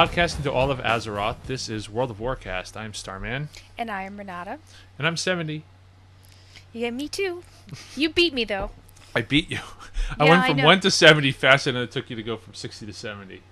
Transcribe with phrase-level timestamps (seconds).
[0.00, 2.74] Podcasting to all of Azeroth, this is World of Warcast.
[2.74, 3.50] I'm Starman.
[3.76, 4.58] And I am Renata.
[4.96, 5.62] And I'm 70.
[6.72, 7.42] Yeah, me too.
[7.94, 8.70] You beat me, though.
[9.14, 9.58] I beat you.
[10.18, 10.64] I Yeah, went from know.
[10.64, 13.42] 1 to 70 faster than it took you to go from 60 to 70.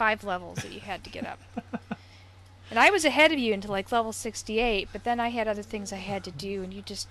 [0.00, 1.38] 5 levels that you had to get up.
[2.70, 5.62] and I was ahead of you until like level 68, but then I had other
[5.62, 7.06] things I had to do and you just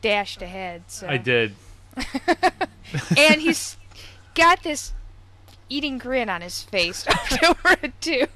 [0.00, 0.84] dashed ahead.
[0.86, 1.56] So I did.
[3.18, 3.76] and he's
[4.36, 4.92] got this
[5.68, 7.04] eating grin on his face
[7.44, 8.28] over it too.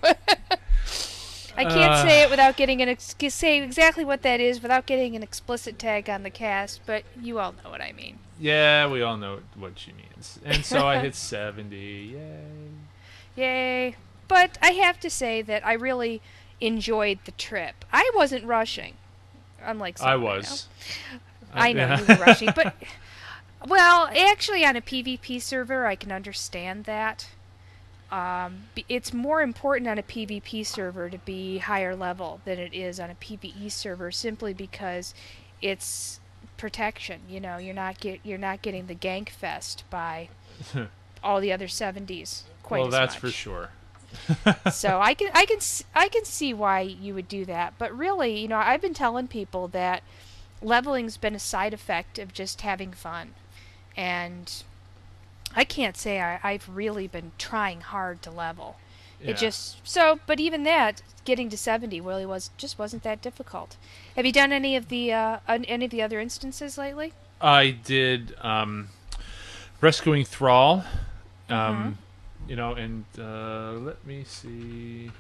[1.57, 2.03] I can't Uh.
[2.03, 5.79] say it without getting an ex- say exactly what that is without getting an explicit
[5.79, 8.19] tag on the cast, but you all know what I mean.
[8.41, 10.41] Yeah, we all know what she means.
[10.45, 11.77] And so I hit 70.
[11.77, 12.41] Yay.
[13.39, 13.95] Yay!
[14.27, 16.21] But I have to say that I really
[16.61, 17.85] enjoyed the trip.
[17.93, 18.95] I wasn't rushing,
[19.63, 20.67] unlike some I was.
[21.55, 21.61] now.
[21.61, 22.75] I know you were rushing, but
[23.69, 27.29] well, actually, on a PvP server, I can understand that.
[28.11, 32.99] Um, it's more important on a PvP server to be higher level than it is
[32.99, 35.15] on a PvE server, simply because
[35.63, 36.19] it's
[36.57, 37.21] protection.
[37.29, 40.29] You know, you're not get you're not getting the gank fest by
[41.23, 43.71] all the other 70s quite well, that's much for sure.
[44.73, 45.59] so I can I can
[45.95, 47.75] I can see why you would do that.
[47.79, 50.03] But really, you know, I've been telling people that
[50.63, 53.35] leveling's been a side effect of just having fun,
[53.97, 54.63] and
[55.55, 58.77] I can't say I, I've really been trying hard to level.
[59.21, 59.31] Yeah.
[59.31, 63.77] It just so, but even that, getting to seventy really was just wasn't that difficult.
[64.15, 67.13] Have you done any of the uh, any of the other instances lately?
[67.41, 68.89] I did um,
[69.81, 70.85] rescuing Thrall.
[71.49, 71.91] Um, Mm-hmm.
[72.49, 75.11] You know, and uh, let me see.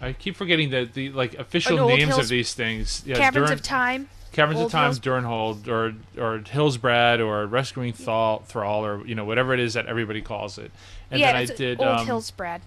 [0.00, 3.02] I keep forgetting the the like official Old names of these things.
[3.06, 4.08] Yeah, Caverns Durn- of Time.
[4.32, 9.14] Caverns of Old Time, Hills- Durnholde, or or Hillsbrad, or Rescuing Thrall, Thrall, or you
[9.14, 10.70] know whatever it is that everybody calls it.
[11.10, 12.60] And yeah, then I did Old um, Hillsbrad.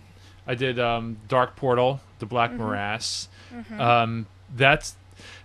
[0.45, 2.61] I did um, Dark Portal, the Black Mm-hmm.
[2.63, 3.27] Morass.
[3.79, 4.95] Um, that's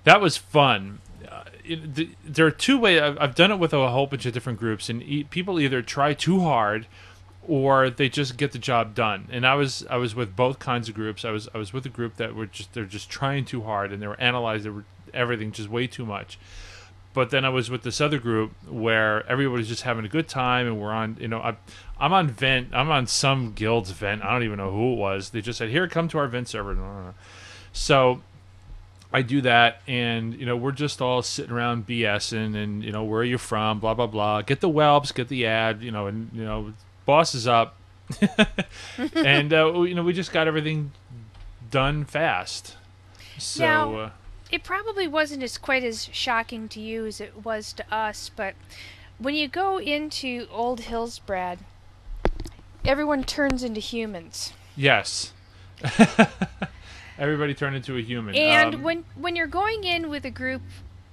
[0.05, 1.01] that was fun.
[1.31, 3.01] Uh, it, the, there are two ways.
[3.01, 5.83] I've, I've done it with a whole bunch of different groups, and e- people either
[5.83, 6.87] try too hard
[7.49, 9.27] or they just get the job done.
[9.33, 11.25] And I was I was with both kinds of groups.
[11.25, 13.91] I was I was with a group that were just they're just trying too hard,
[13.91, 16.39] and they were analyzing everything just way too much.
[17.15, 20.67] But then I was with this other group where everybody's just having a good time,
[20.67, 21.17] and we're on.
[21.19, 21.57] You know, I,
[21.99, 22.69] I'm on vent.
[22.73, 24.23] I'm on some guild's vent.
[24.23, 25.31] I don't even know who it was.
[25.31, 27.15] They just said, "Here, come to our vent server."
[27.73, 28.21] So
[29.11, 33.05] I do that, and you know we're just all sitting around BSing, and you know
[33.05, 33.81] where are you from?
[33.81, 34.43] Blah blah blah.
[34.43, 36.75] Get the whelps, get the ad, you know, and you know
[37.09, 37.75] boss is up,
[39.15, 40.93] and uh, we- you know we just got everything
[41.71, 42.77] done fast.
[43.39, 44.11] So Now- uh,
[44.51, 48.55] it probably wasn't as quite as shocking to you as it was to us, but
[49.19, 51.59] when you go into Old Hillsbrad,
[52.85, 54.53] everyone turns into humans.
[54.77, 55.33] yes,
[57.19, 58.35] everybody turned into a human.
[58.35, 60.63] And Um, when when you're going in with a group,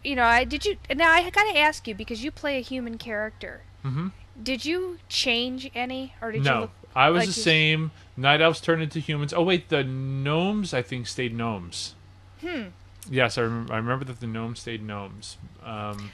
[0.03, 2.61] you know, I did you now I got to ask you because you play a
[2.61, 3.61] human character.
[3.83, 4.11] Mhm.
[4.41, 7.91] Did you change any or did you no, I was like the you- same.
[8.17, 9.33] Night elves turned into humans.
[9.33, 11.95] Oh wait, the gnomes I think stayed gnomes.
[12.41, 12.63] Hmm.
[13.09, 13.73] Yes, I remember.
[13.73, 15.37] I remember that the gnomes stayed gnomes.
[15.63, 16.11] Um,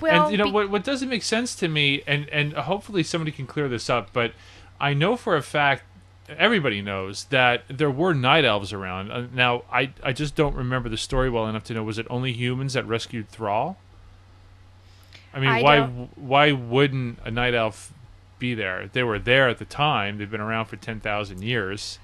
[0.00, 0.70] Well, and you know be- what?
[0.70, 4.32] What doesn't make sense to me, and and hopefully somebody can clear this up, but
[4.80, 5.84] I know for a fact,
[6.28, 9.10] everybody knows that there were night elves around.
[9.10, 12.06] Uh, now, I I just don't remember the story well enough to know was it
[12.10, 13.78] only humans that rescued Thrall?
[15.32, 17.92] I mean, I why don't- why wouldn't a night elf
[18.38, 18.88] be there?
[18.92, 20.18] They were there at the time.
[20.18, 21.98] They've been around for ten thousand years.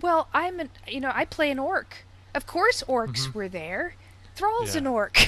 [0.00, 2.04] Well, I'm an you know I play an orc.
[2.34, 3.94] Of course, orcs were there.
[4.36, 4.74] Thrall's Mm-hmm.
[4.74, 4.78] Yeah.
[4.78, 5.18] an orc.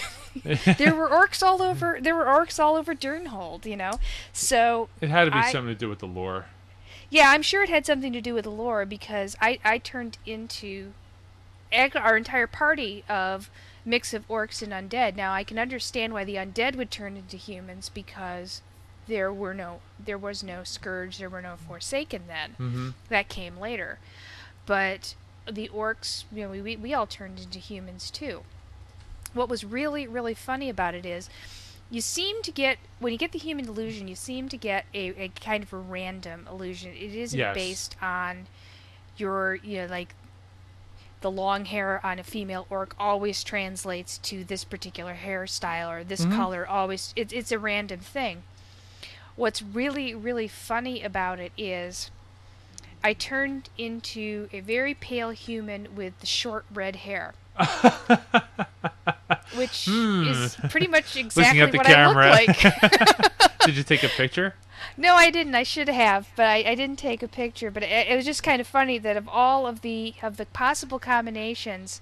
[0.79, 1.99] there were orcs all over.
[2.01, 3.67] There were orcs all over Durnholde.
[3.67, 3.93] You know,
[4.33, 6.47] so It had to be I- something to do with the lore.
[7.09, 10.19] yeah, I'm sure it had something to do with the lore because I I turned
[10.25, 10.93] into
[11.97, 13.51] our entire party of
[13.85, 15.17] mix of orcs and undead.
[15.17, 18.63] Now I can understand why the undead would turn into humans because
[19.09, 23.59] there were no there was no scourge, there were no forsaken then hmm that came
[23.59, 23.99] later.
[24.67, 25.15] But
[25.51, 28.43] the orcs, you know, we, we all turned into humans too.
[29.33, 31.29] What was really, really funny about it is
[31.91, 35.09] you seem to get, when you get the human illusion, you seem to get a,
[35.21, 36.93] a kind of a random illusion.
[36.93, 37.55] It isn't Yes.
[37.55, 38.47] based on
[39.17, 40.15] your, you know, like
[41.21, 46.25] the long hair on a female orc always translates to this particular hairstyle or this
[46.25, 46.35] Mhm.
[46.37, 48.43] color always, it, it's a random thing.
[49.37, 52.11] What's really, really funny about it is
[53.03, 57.35] I turned into a very pale human with the short red hair.
[59.55, 60.27] Which Hmm.
[60.29, 62.31] is pretty much exactly at the what camera.
[62.33, 63.33] I look like.
[63.65, 64.55] Did you take a picture?
[64.97, 65.55] no, I didn't.
[65.55, 67.71] I should have, but I, I didn't take a picture.
[67.71, 70.47] But it, it was just kind of funny that of all of the of the
[70.47, 72.01] possible combinations,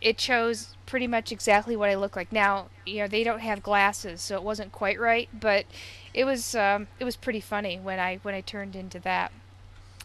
[0.00, 2.32] it chose pretty much exactly what I look like.
[2.32, 5.66] Now, you know, they don't have glasses, so it wasn't quite right, but
[6.12, 9.32] it was um, it was pretty funny when I when I turned into that.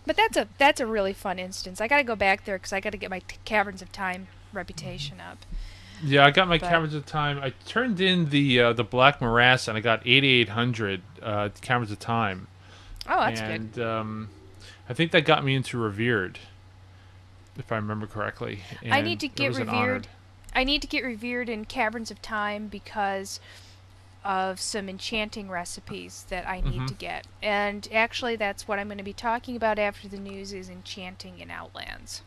[0.05, 1.79] But that's a that's a really fun instance.
[1.81, 4.27] I got to go back there because I got to get my Caverns of Time
[4.53, 5.45] reputation up.
[6.03, 7.39] Yeah, I got my But- Caverns of Time.
[7.39, 11.99] I turned in the uh, the Black Morass and I got 8800 uh, Caverns of
[11.99, 12.47] Time.
[13.07, 13.49] Oh, that's good.
[13.49, 14.29] and um,
[14.87, 16.39] I think that got me into Revered,
[17.57, 18.59] if I remember correctly.
[18.89, 19.79] I need to get was an honor.
[19.87, 20.07] revered.
[20.55, 23.39] I need to get revered in Caverns of Time because
[24.23, 26.87] of some enchanting recipes that I need Mhm.
[26.87, 27.25] to get.
[27.41, 31.39] And actually that's what I'm going to be talking about after the news is enchanting
[31.39, 32.21] in Outlands.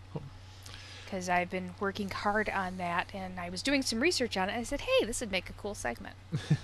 [1.13, 4.57] Cuz I've been working hard on that and I was doing some research on it.
[4.57, 6.17] I said, "Hey, this would make a cool segment."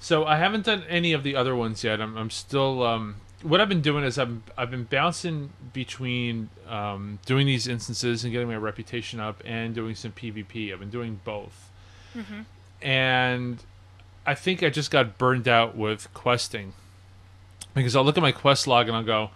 [0.00, 1.98] So I haven't done any of the other ones yet.
[1.98, 2.82] I'm, I'm still.
[2.82, 8.22] Um, what I've been doing is I'm I've been bouncing between um, doing these instances
[8.22, 10.70] and getting my reputation up and doing some PvP.
[10.74, 11.70] I've been doing both,
[12.14, 12.44] Mhm.
[12.82, 13.62] and
[14.26, 16.74] I think I just got burned out with questing
[17.74, 19.30] because I'll look at my quest log and I'll go,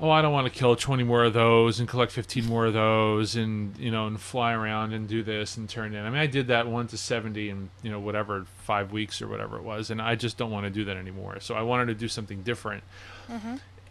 [0.00, 2.72] "Oh, I don't want to kill 20 more of those and collect 15 more of
[2.74, 6.18] those and you know and fly around and do this and turn in." I mean,
[6.18, 9.62] I did that one to 70 in you know whatever five weeks or whatever it
[9.62, 11.38] was, and I just don't want to do that anymore.
[11.40, 12.82] So I wanted to do something different,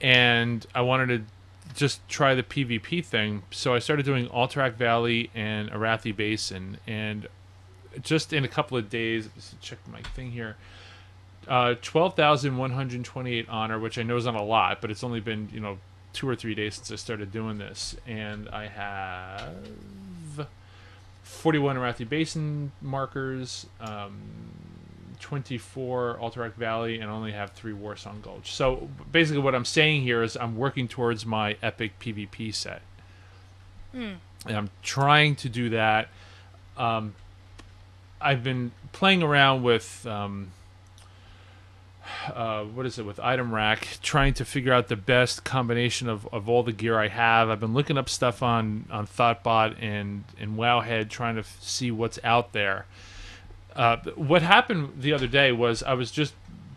[0.02, 3.44] and I wanted to just try the PvP thing.
[3.52, 7.28] So I started doing Alterac Valley and Arathi Basin, and
[8.02, 9.30] just in a couple of days,
[9.62, 10.58] check my thing here.
[11.48, 14.92] Uh, twelve thousand one hundred twenty-eight honor, which I know is not a lot, but
[14.92, 15.78] it's only been you know
[16.14, 20.48] two or three days since I started doing this, and I have
[21.24, 24.14] forty-one Arathi Basin markers, um,
[25.20, 28.52] twenty-four Alterac Valley, and only have three Warsong Gulch.
[28.52, 32.82] So basically, what I'm saying here is I'm working towards my epic PvP set,
[33.92, 34.14] Hmm.
[34.46, 36.10] and I'm trying to do that.
[36.78, 37.16] Um,
[38.22, 40.52] I've been playing around with um,
[42.34, 46.28] uh, what is it with item rack, trying to figure out the best combination of,
[46.34, 47.50] of all the gear I have.
[47.50, 51.92] I've been looking up stuff on on Thottbot and and Wowhead, trying to f- see
[51.92, 52.86] what's out there.
[53.76, 56.34] Uh, what happened the other day was I was just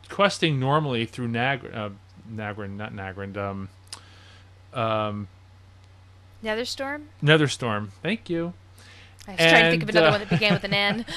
[0.09, 1.91] questing normally through Nag uh,
[2.31, 3.69] Nagrand, not Nagrand, um,
[4.73, 5.29] um,
[6.43, 7.05] Netherstorm?
[7.23, 7.91] Netherstorm.
[8.03, 8.55] Thank you.
[9.29, 11.05] I was trying to think of another one that began with an N.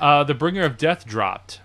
[0.00, 1.60] Uh, the Bringer of Death dropped.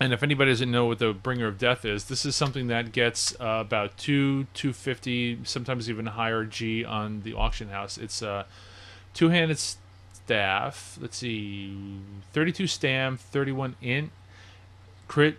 [0.00, 2.90] And if anybody doesn't know what the Bringer of Death is, this is something that
[2.90, 7.96] gets uh, about two, two fifty, sometimes even higher G on the auction house.
[7.96, 8.46] It's a
[9.14, 10.98] two-handed staff.
[11.00, 12.00] Let's see,
[12.32, 14.10] thirty-two stam, thirty-one int,
[15.06, 15.38] crit,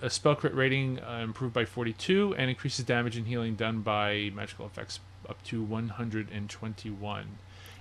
[0.00, 4.30] a spell crit rating uh, improved by forty-two, and increases damage and healing done by
[4.34, 7.26] magical effects up to one hundred and twenty-one.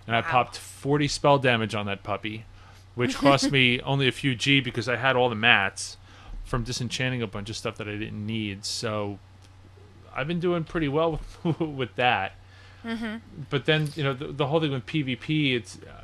[0.08, 2.44] And I popped forty spell damage on that puppy
[2.96, 5.98] which cost me only a few G because I had all the mats
[6.44, 8.66] from disenchanting a bunch of stuff that I didn't need.
[8.66, 9.20] So
[10.16, 12.34] I've been doing pretty well with, with that.
[12.84, 13.18] mm-hmm.
[13.50, 16.04] But then you know the, the whole thing with PvP, it's uh,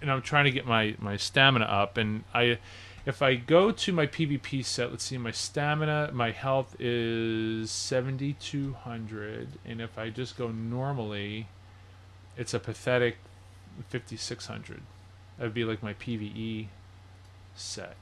[0.00, 2.58] and I'm trying to get my my stamina up, and I
[3.04, 9.48] if I go to my PvP set, let's see, my stamina, my health is 7200,
[9.64, 11.48] and if I just go normally,
[12.36, 13.16] it's a pathetic
[13.88, 14.82] 5600.
[15.36, 16.68] That'd be like my PVE
[17.56, 17.96] set.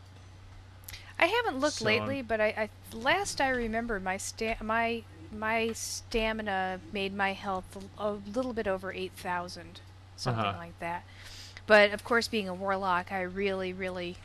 [1.21, 2.47] I haven't looked So, lately, but I,
[2.93, 8.67] I last I remember my sta- my my stamina made my health a, little bit
[8.67, 9.81] over eight thousand,
[10.17, 10.59] something Uh-huh.
[10.59, 11.05] like that.
[11.67, 14.17] But of course, being a warlock, I really really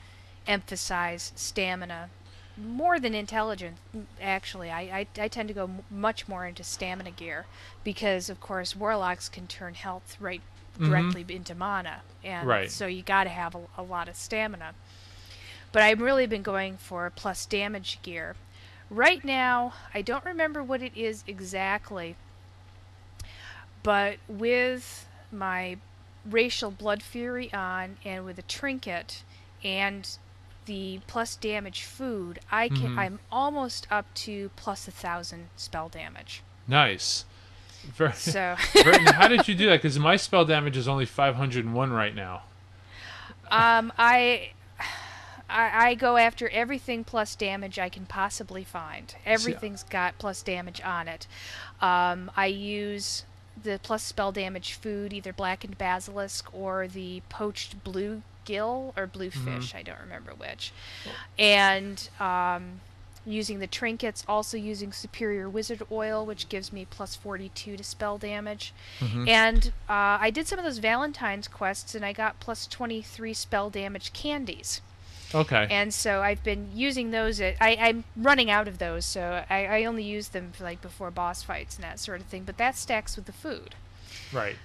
[0.48, 2.10] emphasize stamina
[2.58, 3.80] more than intelligence.
[4.22, 7.46] Actually, I I, I tend to go m- much more into stamina gear
[7.84, 10.42] because of course warlocks can turn health right
[10.80, 10.88] Mhm.
[10.88, 12.72] directly into mana, and Right.
[12.72, 14.74] so you got to have a, a lot of stamina.
[15.76, 18.38] But I've really been going for plus damage gear.
[18.90, 22.16] Right now, I don't remember what it is exactly,
[23.84, 25.76] but with my
[26.26, 29.24] racial blood fury on and with a trinket
[29.66, 30.18] and
[30.66, 32.98] the plus damage food, I can Mhm.
[32.98, 36.42] I'm almost up to plus a thousand spell damage.
[36.70, 37.26] Nice.
[37.84, 39.82] Very, So very, how did you do that?
[39.82, 42.44] Because my spell damage is only 501 right now.
[43.52, 44.54] Um, I
[45.50, 49.16] I, I go after everything plus damage I can possibly find.
[49.26, 51.28] Everything's got plus damage on it.
[51.82, 53.26] Um, I use
[53.62, 59.32] the plus spell damage food, either blackened basilisk or the poached blue gill or blue
[59.32, 59.74] fish.
[59.76, 60.72] I don't remember which.
[61.40, 62.82] And um,
[63.26, 68.18] using the trinkets, also using superior wizard oil, which gives me plus 42 to spell
[68.18, 68.74] damage.
[69.00, 69.28] Mhm.
[69.28, 73.70] And uh, I did some of those Valentine's quests, and I got plus 23 spell
[73.70, 74.82] damage candies.
[75.36, 75.68] Okay.
[75.70, 77.42] And so I've been using those.
[77.42, 80.82] At, I, I'm running out of those, so I, I only use them for like
[80.82, 82.44] before boss fights and that sort of thing.
[82.44, 83.76] But that stacks with the food.
[84.34, 84.56] right.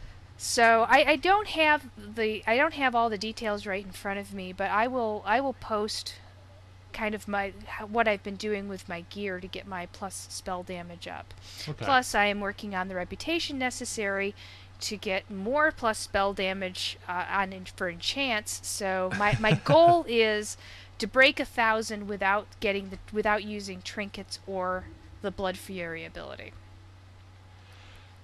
[0.43, 1.85] So I, I don't have
[2.17, 5.23] the I don't have all the details right in front of me, but I will
[5.27, 6.15] I will post
[6.95, 7.53] kind of my
[7.89, 11.35] what I've been doing with my gear to get my plus spell damage up.
[11.69, 11.85] Okay.
[11.85, 14.35] Plus, I am working on the reputation necessary
[14.81, 18.61] to get more plus spell damage uh, on for enchants.
[18.67, 20.57] So my my goal is
[20.99, 24.85] to break a thousand without getting the without using trinkets or
[25.23, 26.53] the blood fury ability.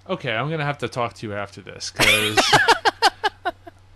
[0.08, 2.36] Okay, I'm gonna have to talk to you after this because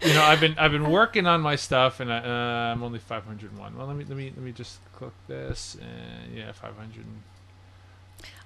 [0.03, 2.99] you know I've been I've been working on my stuff and I, uh, I'm only
[2.99, 3.77] 501.
[3.77, 7.05] Well, let me let me let me just click this and yeah, 500.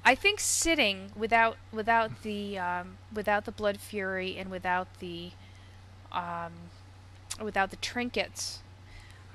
[0.05, 5.31] I think sitting without without the um, without the blood fury and without the
[6.13, 6.53] um,
[7.43, 8.61] without the trinkets,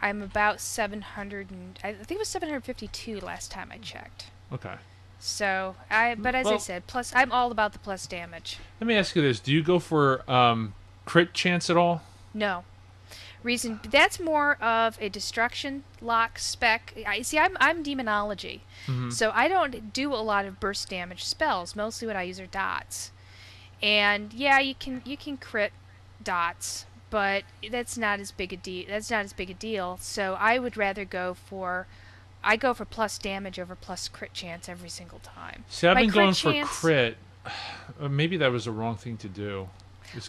[0.02, 4.28] I'm about 700 and I think it was 752 last time I checked.
[4.54, 4.76] Okay.
[5.20, 8.58] So I but as I said, plus I'm all about the plus damage.
[8.80, 12.04] Let me ask you this: Do you go for um, crit chance at all?
[12.34, 12.64] No.
[13.42, 16.94] Reason that's more of a destruction lock spec.
[17.08, 17.40] I see.
[17.40, 19.14] I'm I'm demonology, Mhm.
[19.14, 21.76] so I don't do a lot of burst damage spells.
[21.76, 23.12] Mostly what I use are dots,
[23.82, 25.72] and yeah, you can you can crit
[26.22, 28.86] dots, but that's not as big a deal.
[28.90, 29.98] That's not as big a deal.
[30.02, 31.88] So I would rather go for.
[32.44, 35.66] I go for plus damage over plus crit chance every single time.
[35.70, 37.18] See, I've My been going for crit.
[38.02, 39.70] Uh, Maybe that was the wrong thing to do.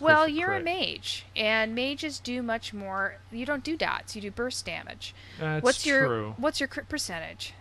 [0.01, 3.17] Well, you're a mage, and mages do much more.
[3.31, 5.15] You don't do dots; you do burst damage.
[5.39, 6.35] That's what's your true.
[6.37, 7.55] What's your crit percentage?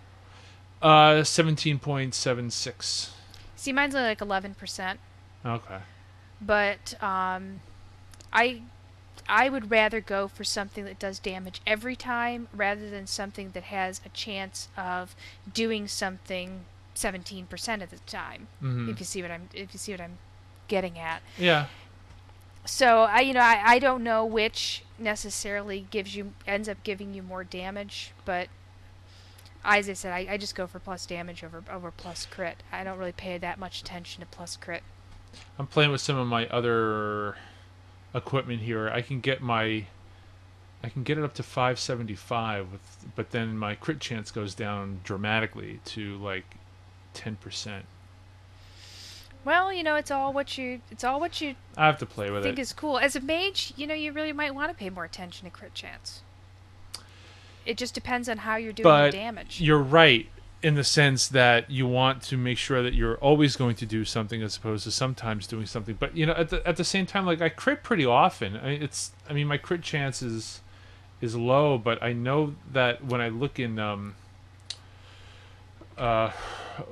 [0.81, 3.13] Uh, seventeen point seven six.
[3.55, 4.99] See, mine's only like eleven percent,
[5.45, 5.79] Okay.
[6.41, 7.59] but um,
[8.31, 8.61] I
[9.27, 13.63] I would rather go for something that does damage every time rather than something that
[13.63, 15.15] has a chance of
[15.53, 16.61] doing something
[16.93, 18.47] seventeen percent of the time.
[18.61, 20.17] hmm If you see what I'm if you see what I'm
[20.69, 21.21] getting at.
[21.38, 21.65] Yeah.
[22.69, 27.13] So I, you know, I, I don't know which necessarily gives you ends up giving
[27.15, 28.47] you more damage, but
[29.65, 32.61] as I said, I, I just go for plus damage over over plus crit.
[32.71, 34.83] I don't really pay that much attention to plus crit.
[35.57, 37.35] I'm playing with some of my other
[38.13, 38.88] equipment here.
[38.88, 39.88] I can get my
[40.83, 45.01] I can get it up to 575 with but then my crit chance goes down
[45.03, 46.45] dramatically to like
[47.15, 47.81] 10%.
[49.46, 52.29] Well, you know, it's all what you it's all what you I have to play
[52.29, 52.62] with think it.
[52.62, 53.00] is cool.
[53.00, 55.74] As a mage, you know, you really might want to pay more attention to crit
[55.74, 56.22] chance.
[57.65, 59.62] It just depends on how you're doing But the damage.
[59.62, 60.27] You're right
[60.62, 64.03] in the sense that you want to make sure that you're always going to do
[64.03, 65.96] something as opposed to sometimes doing something.
[65.98, 68.58] But you know, at the at the same time, like I crit pretty often.
[68.58, 70.62] I it's I mean my crit chance is
[71.22, 74.15] is low, but I know that when I look in um
[75.98, 76.31] uh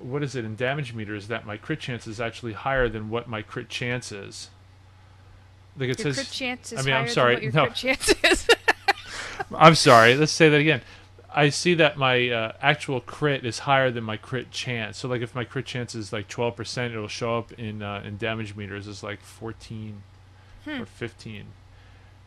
[0.02, 3.28] what is it in damage meters that my crit chance is actually higher than what
[3.28, 4.50] my crit chance is.
[5.78, 7.66] Like it your says crit chance is I mean, I'm sorry, than what your no.
[7.72, 8.48] crit chance is.
[9.56, 10.16] I'm sorry.
[10.16, 10.82] Let's say that again.
[11.34, 14.98] I see that my uh, actual crit is higher than my crit chance.
[14.98, 18.18] So, like, if my crit chance is like 12%, it'll show up in uh, in
[18.18, 20.02] damage meters as like 14
[20.66, 20.82] Hmm.
[20.82, 21.46] or 15.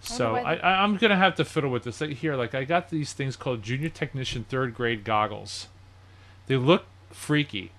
[0.01, 2.01] So I, the- I, I'm gonna have to fiddle with this.
[2.01, 5.67] Like here, like I got these things called junior technician third grade goggles.
[6.47, 7.73] They look freaky,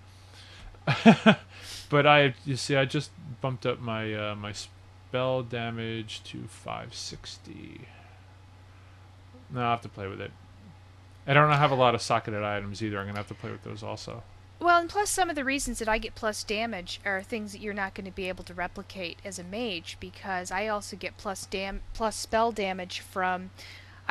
[1.89, 3.11] but I you see I just
[3.41, 7.81] bumped up my uh, my spell damage to 560.
[9.49, 10.31] No, I'll have to play with it.
[11.27, 12.99] I don't have a lot of socketed items either.
[12.99, 14.23] I'm gonna have to play with those also.
[14.61, 17.61] Well, and plus some of the reasons that I get plus damage are things that
[17.61, 21.17] you're not going to be able to replicate as a mage because I also get
[21.17, 23.49] plus dam plus spell damage from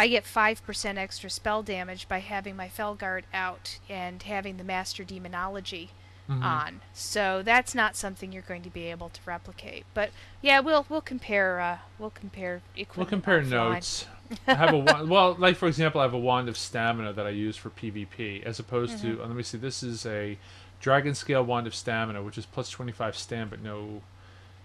[0.00, 5.04] I get 5% extra spell damage by having my Felguard out and having the Master
[5.04, 5.90] Demonology
[6.28, 6.42] Mhm.
[6.42, 6.80] on.
[6.94, 9.84] So that's not something you're going to be able to replicate.
[9.92, 12.62] But yeah, we'll we'll compare uh, we'll compare
[12.96, 13.50] We'll compare offline.
[13.50, 14.06] notes.
[14.46, 15.10] I have a wand.
[15.10, 18.42] Well, like for example, I have a wand of stamina that I use for PvP,
[18.44, 19.16] as opposed Mm-hmm.
[19.16, 19.22] to.
[19.22, 19.58] uh, let me see.
[19.58, 20.38] This is a
[20.80, 24.00] dragon scale wand of stamina, which is plus twenty five stam, but no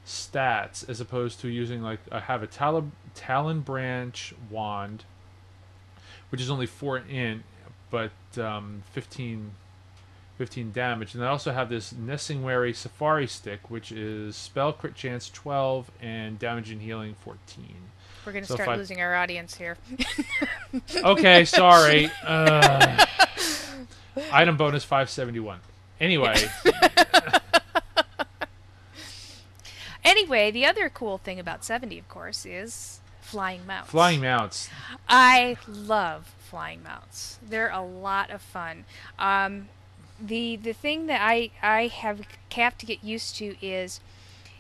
[0.06, 0.88] stats.
[0.88, 5.04] As opposed to using like I have a talon talon branch wand,
[6.30, 7.44] which is only four in,
[7.92, 9.52] but um, 15,
[10.38, 11.16] 15 damage.
[11.16, 16.38] And I also have this Nesingwary Safari Stick, which is spell crit chance 12 and
[16.40, 17.66] damage and healing 14.
[18.26, 19.78] We're gonna So start I- losing our audience here.
[20.96, 22.10] Okay, sorry.
[22.24, 23.06] Uh,
[24.32, 25.60] item bonus 571.
[26.02, 26.36] Anyway,
[30.04, 33.00] anyway, the other cool thing about 70, of course, is
[33.36, 33.90] flying mounts.
[33.92, 34.70] flying mounts.
[35.10, 37.38] I love flying mounts.
[37.48, 38.86] They're a lot of fun.
[39.20, 39.68] Um,
[40.20, 44.00] the the thing that I I have have to get used to is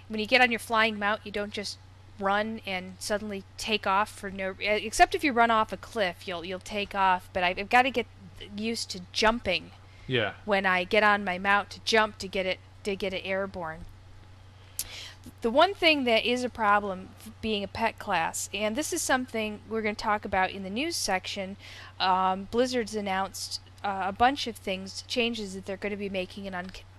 [0.09, 1.77] when you get on your flying mount, you don't just
[2.19, 6.43] run and suddenly take off for no except if you run off a cliff, you'll
[6.45, 7.29] you'll take off.
[7.33, 8.07] But I've, I've got to get
[8.57, 9.71] used to jumping
[10.07, 10.33] Yeah.
[10.43, 13.85] when I get on my mount to jump to get it to get it airborne.
[15.41, 17.09] The one thing that is a problem
[17.41, 20.69] being a pet class, and this is something we're going to talk about in the
[20.69, 21.57] news section,
[21.99, 26.45] um, Blizzard's announced uh, a bunch of things, changes that they're going to be making
[26.45, 26.55] in,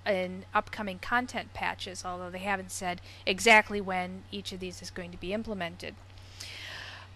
[0.06, 5.10] in upcoming content patches, although they haven't said exactly when each of these is going
[5.10, 5.94] to be implemented.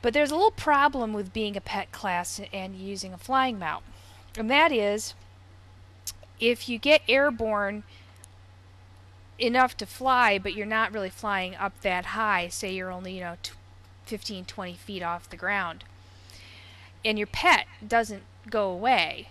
[0.03, 3.85] But there's a little problem with being a pet class and using a flying mount,
[4.37, 5.15] and that is
[6.41, 7.85] if you get airborne
[9.41, 13.21] enough to fly, but you're not really flying up that high, say you're only, you
[13.21, 13.53] know, t-
[14.07, 15.85] 15, 20 feet off the ground,
[17.05, 19.29] and your pet doesn't go away,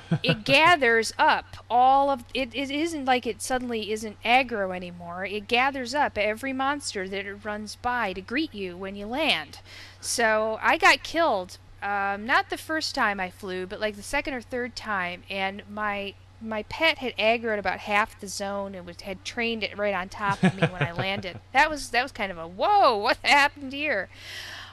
[0.22, 2.54] it gathers up all of it.
[2.54, 5.24] It isn't like it suddenly isn't aggro anymore.
[5.24, 9.60] It gathers up every monster that it runs by to greet you when you land.
[10.00, 11.58] So I got killed.
[11.82, 15.62] Um, not the first time I flew, but like the second or third time, and
[15.68, 19.94] my my pet had aggroed about half the zone and was, had trained it right
[19.94, 21.38] on top of me when I landed.
[21.52, 24.08] That was that was kind of a whoa, what happened here?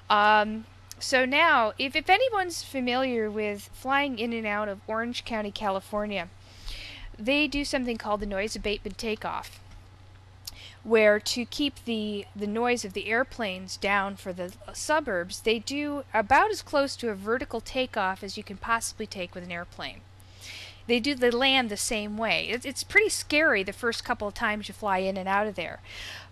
[0.10, 0.66] Um,
[1.00, 6.30] so now, if, if anyone's familiar with flying in and out of Orange County, California,
[7.18, 9.60] they do something called the noise abatement takeoff,
[10.84, 16.04] where to keep the, the noise of the airplanes down for the suburbs, they do
[16.14, 20.02] about as close to a vertical takeoff as you can possibly take with an airplane.
[20.90, 22.48] They do they land the same way.
[22.50, 25.54] It's, it's pretty scary the first couple of times you fly in and out of
[25.54, 25.82] there.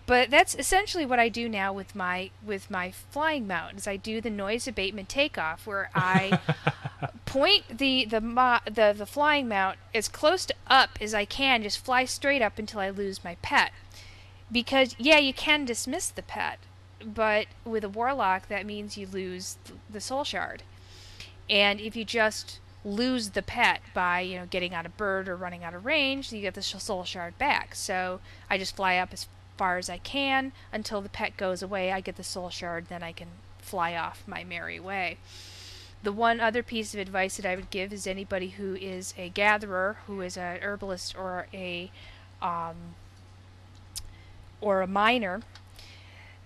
[0.07, 3.77] But that's essentially what I do now with my with my flying mount.
[3.77, 6.39] Is I do the noise abatement takeoff, where I
[7.25, 11.61] point the the, mo- the the flying mount as close to up as I can,
[11.61, 13.71] just fly straight up until I lose my pet.
[14.51, 16.57] Because yeah, you can dismiss the pet,
[17.05, 20.63] but with a warlock, that means you lose the soul shard.
[21.47, 25.35] And if you just lose the pet by you know getting out of bird or
[25.35, 27.75] running out of range, you get the soul shard back.
[27.75, 28.19] So
[28.49, 31.91] I just fly up as far as I can until the pet goes away.
[31.91, 33.27] I get the soul shard, then I can
[33.59, 35.17] fly off my merry way.
[36.03, 39.29] The one other piece of advice that I would give is anybody who is a
[39.29, 41.91] gatherer, who is an herbalist or a
[42.41, 42.95] um,
[44.61, 45.41] or a miner.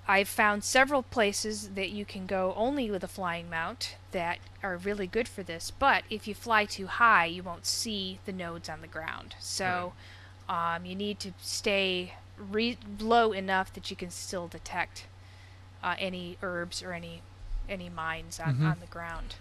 [0.08, 4.76] I've found several places that you can go only with a flying mount that are
[4.76, 8.68] really good for this, but if you fly too high, you won't see the nodes
[8.68, 9.36] on the ground.
[9.40, 9.94] So
[10.50, 15.06] um, you need to stay re- low enough that you can still detect
[15.84, 17.22] uh, any herbs or any
[17.70, 18.72] any mines on, Mhm.
[18.72, 19.36] on the ground.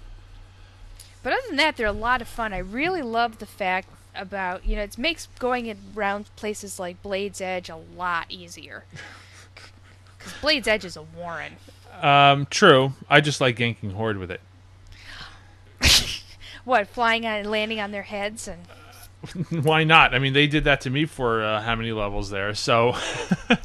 [1.22, 2.52] But other than that, they're a lot of fun.
[2.52, 7.40] I really love the fact about you know it makes going around places like Blade's
[7.40, 8.84] Edge a lot easier.
[10.20, 11.54] Because Blade's Edge is a warren.
[12.00, 12.92] Um, true.
[13.08, 14.40] I just like ganking horde with it.
[16.64, 18.60] What flying on and landing on their heads and
[19.64, 20.14] Why not?
[20.14, 22.54] I mean, they did that to me for uh, how many levels there?
[22.54, 22.94] So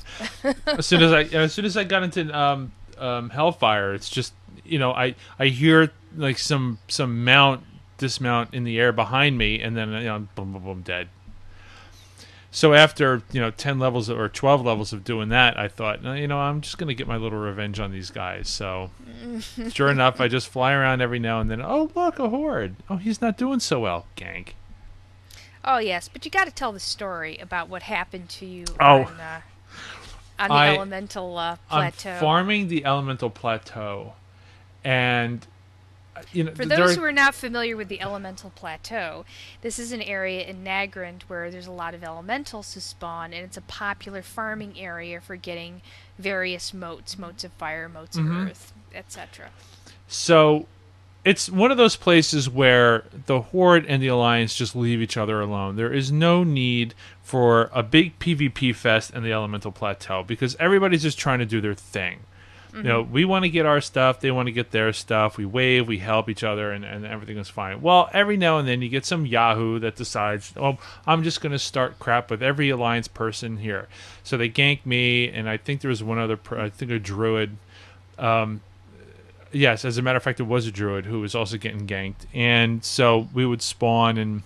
[0.65, 4.33] as soon as I as soon as I got into um, um, Hellfire, it's just
[4.63, 7.63] you know I I hear like some some mount
[7.97, 11.07] dismount in the air behind me, and then you know boom boom boom dead.
[12.55, 16.13] So after you know ten levels or twelve levels of doing that, I thought, no,
[16.13, 18.47] you know, I'm just gonna get my little revenge on these guys.
[18.47, 18.91] So
[19.73, 21.61] sure enough, I just fly around every now and then.
[21.61, 22.77] Oh look, a horde.
[22.89, 24.05] Oh, he's not doing so well.
[24.15, 24.49] Gank.
[25.65, 29.03] oh yes, but you got to tell the story about what happened to you Oh.
[29.03, 29.41] on, uh,
[30.39, 32.19] on the I- elemental uh, I'm plateau.
[32.21, 34.13] farming the elemental plateau,
[34.81, 35.45] and
[36.34, 39.25] you know For those there- who are not familiar with the Elemental Plateau,
[39.62, 43.43] this is an area in Nagrand where there's a lot of elementals who spawn, and
[43.43, 45.82] it's a popular farming area for getting
[46.17, 48.41] various motes, motes of fire, motes Mhm.
[48.43, 49.49] of earth, etc.
[50.08, 50.67] so
[51.25, 55.41] it's one of those places where the horde and the alliance just leave each other
[55.41, 55.75] alone.
[55.75, 61.01] There is no need for a big PvP fest in the elemental plateau because everybody's
[61.01, 62.19] just trying to do their thing.
[62.75, 65.38] You know, we want to get our stuff, they want to get their stuff.
[65.38, 67.81] We wave, we help each other, and, and everything is fine.
[67.81, 71.53] Well, every now and then you get some Yahoo that decides, oh, I'm just going
[71.53, 73.88] to start crap with every Alliance person here.
[74.23, 77.55] So they gank me, and I think there was one other, I think a Druid.
[78.19, 78.61] Um,
[79.53, 82.25] yes, as a matter of fact, it was a Druid who was also getting ganked.
[82.33, 84.43] And so we would spawn and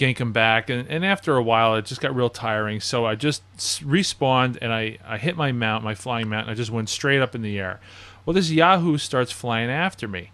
[0.00, 2.80] gank him back and, and after a while it just got real tiring.
[2.80, 6.54] So i just respawned and I, I hit my mount my flying mount and i
[6.54, 7.80] just went straight up in the air.
[8.24, 10.30] Well this yahoo starts flying after me.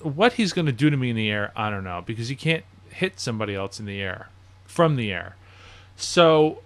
[0.00, 2.36] What he's going to do to me in the air i don't know because he
[2.36, 4.28] can't hit somebody else in the air
[4.64, 5.36] from the air.
[5.96, 6.62] So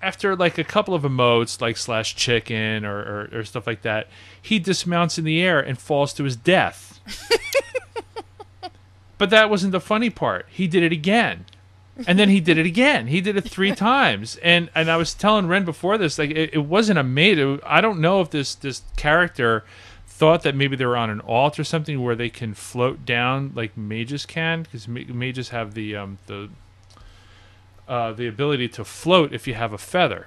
[0.00, 4.08] after like a couple of emotes like slash chicken or, or, or stuff like that
[4.40, 7.00] he dismounts in the air and falls to his death
[9.22, 10.46] but that wasn't the funny part.
[10.48, 11.44] He did it again.
[12.08, 13.06] And then he did it again.
[13.06, 14.34] He did it three times.
[14.42, 17.38] And and I was telling Ren before this, like it, it wasn't a mate.
[17.38, 19.62] It, I don't know if this this character
[20.08, 23.52] thought that maybe they were on an alt or something where they can float down
[23.54, 26.50] like mages can, because mages have the um the
[27.86, 30.26] uh, the ability to float if you have a feather.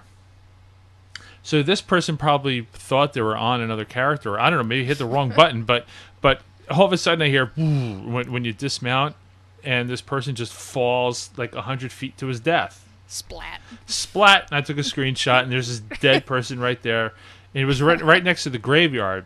[1.44, 4.40] So this person probably thought they were on another character.
[4.40, 5.86] I don't know, maybe hit the wrong button, but
[6.22, 9.16] but all of a sudden I hear when when you dismount,
[9.64, 12.82] and this person just falls like hundred feet to his death.
[13.08, 13.62] Splat.
[13.86, 14.48] Splat!
[14.50, 17.14] And I took a screenshot, and there's this dead person right there,
[17.54, 19.26] and it was right right next to the graveyard.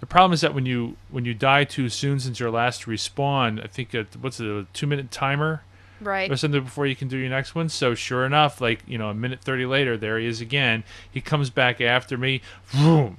[0.00, 3.62] The problem is that when you when you die too soon since your last respawn,
[3.62, 5.62] I think it, what's it, a two minute timer
[6.00, 6.30] Right.
[6.30, 7.68] or something before you can do your next one.
[7.68, 10.84] So sure enough, like you know, a minute thirty later, there he is again.
[11.10, 13.16] He comes back after me, vroom,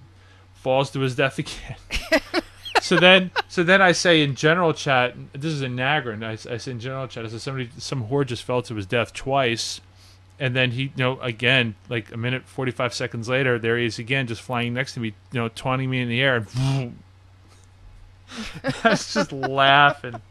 [0.53, 1.75] falls to his death again.
[2.81, 6.23] so then, so then I say in general chat, this is in Nagrand.
[6.23, 8.85] I, I say in general chat, I said somebody, some whore just fell to his
[8.85, 9.81] death twice,
[10.39, 13.85] and then he, you know, again, like a minute forty five seconds later, there he
[13.85, 16.95] is again, just flying next to me, you know, taunting me in the air, and
[18.83, 20.21] was just laughing.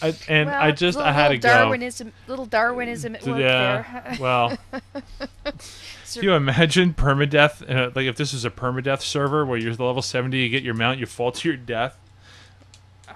[0.00, 1.54] I, and well, I just little, I had to little go.
[1.64, 3.82] Darwinism, little Darwinism at work yeah.
[3.82, 4.16] there.
[4.20, 4.58] well,
[5.42, 7.68] can you imagine permadeath?
[7.68, 10.74] Uh, like if this was a permadeath server where you're level seventy, you get your
[10.74, 11.98] mount, you fall to your death.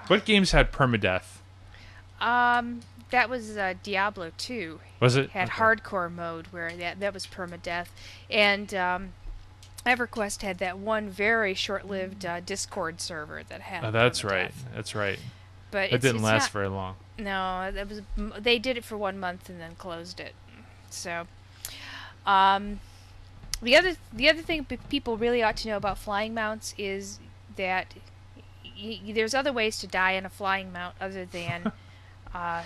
[0.09, 1.39] What games had permadeath?
[2.21, 4.81] um, that was uh, Diablo 2.
[5.01, 5.59] Was it Had Okay.
[5.59, 7.89] hardcore mode where that that was permadeath,
[8.31, 9.13] and um,
[9.85, 13.85] EverQuest had that one very short-lived uh, Discord server that had.
[13.85, 14.53] Oh, that's right.
[14.75, 15.19] That's right.
[15.73, 16.95] But It it's, didn't last not- very long.
[17.19, 18.03] No, that was
[18.39, 20.35] they did it for one month and then closed it.
[20.91, 21.27] So,
[22.27, 22.79] um,
[23.61, 27.19] the other the other thing people really ought to know about flying mounts is
[27.57, 27.95] that
[28.65, 31.73] y- y- there's other ways to die in a flying mount other than
[32.35, 32.63] uh,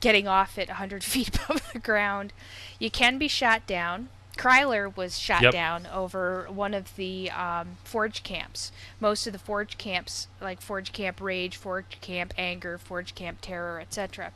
[0.00, 2.32] getting off at 100 feet above the ground.
[2.78, 4.08] You can be shot down.
[4.38, 5.52] Kryler was shot Yep.
[5.52, 8.70] down over one of the um, forge camps.
[9.00, 13.80] Most of the forge camps, like Forge Camp Rage, Forge Camp Anger, Forge Camp Terror,
[13.80, 14.32] etc.,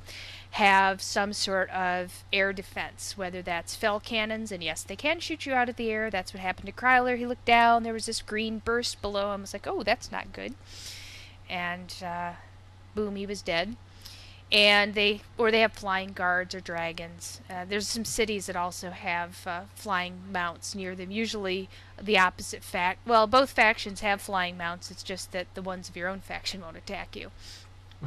[0.53, 5.47] have some sort of air defense, whether that's fel cannons, and yes, they can shoot
[5.47, 6.11] you out of the air.
[6.11, 7.17] That's what happened to Kryler.
[7.17, 9.43] He looked down, there was this green burst below him.
[9.43, 10.55] was like, oh, that's not good.
[11.49, 12.33] And uh,
[12.95, 13.77] boom, he was dead
[14.53, 17.41] and they or they have flying guards or dragons.
[17.49, 21.11] Uh, there's some cities that also have uh, flying mounts near them.
[21.11, 23.07] Usually, the opposite fact.
[23.07, 24.91] Well, both factions have flying mounts.
[24.91, 27.31] It's just that the ones of your own faction won't attack you.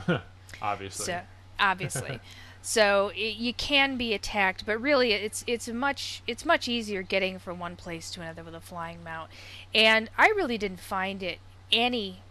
[0.62, 1.06] Obviously.
[1.06, 1.22] So
[1.60, 2.20] obviously,
[2.62, 7.40] so it, you can be attacked, but really it's it's much it's much easier getting
[7.40, 9.32] from one place to another with a flying mount.
[9.74, 11.40] And I really didn't find it
[11.72, 12.22] any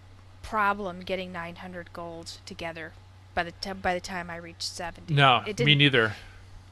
[0.40, 2.92] problem getting 900 gold together
[3.34, 5.12] by the t- by the time I reached 70.
[5.14, 6.12] no, it me didn't, me neither.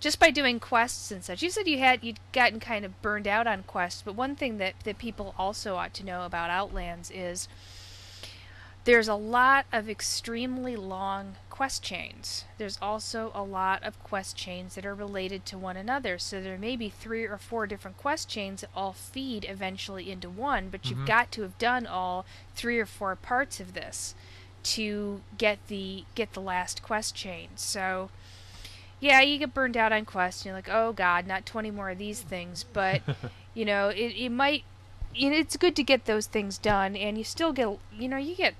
[0.01, 1.42] just by doing quests and such.
[1.42, 4.59] You said you had you'd gotten kind of burned out on quests, but one thing
[4.59, 7.48] that that people also ought to know about Outlands is
[8.85, 12.44] there's a lot of extremely long quest chains.
[12.59, 16.18] There's also a lot of quest chains that are related to one another.
[16.18, 20.29] So there may be three or four different quest chains that all feed eventually into
[20.29, 21.07] one, but you've Mhm.
[21.07, 24.16] got to have done all three or four parts of this
[24.64, 27.48] to get the get the last quest chain.
[27.57, 28.11] So
[29.01, 31.90] yeah, you get burned out on quests and you're like, "Oh god, not 20 more
[31.90, 33.03] of these things." But,
[33.55, 34.64] you know, it it might
[35.14, 38.16] you know, it's good to get those things done and you still get you know,
[38.16, 38.55] you get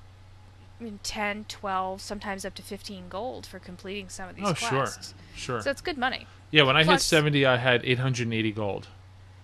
[0.81, 4.53] I mean, 10, 12, sometimes up to 15 gold for completing some of these Oh,
[4.55, 4.69] sure.
[4.81, 5.15] quests.
[5.37, 5.61] Sure.
[5.63, 6.27] So it's good money.
[6.51, 8.89] yeah, when I hit plus- 70, I had 880 gold.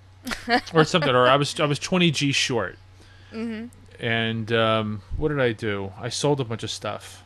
[0.74, 2.76] or something or I was I was 20 G short.
[3.32, 3.70] Mhm.
[4.00, 5.92] And um, what did I do?
[5.98, 7.24] I sold a bunch of stuff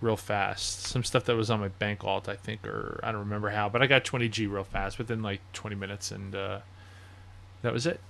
[0.00, 0.82] real fast.
[0.82, 3.68] Some stuff that was on my bank alt, I think, or I don't remember how,
[3.70, 6.58] but I got 20 G real fast within like 20 minutes, and uh,
[7.62, 8.00] that was it.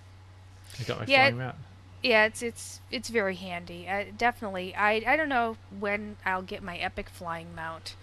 [0.81, 1.57] I got my Yeah, flying mount.
[2.03, 3.89] Yeah, it's it's it's very handy.
[3.89, 4.75] Uh, definitely.
[4.75, 7.95] I I don't know when I'll get my epic flying mount,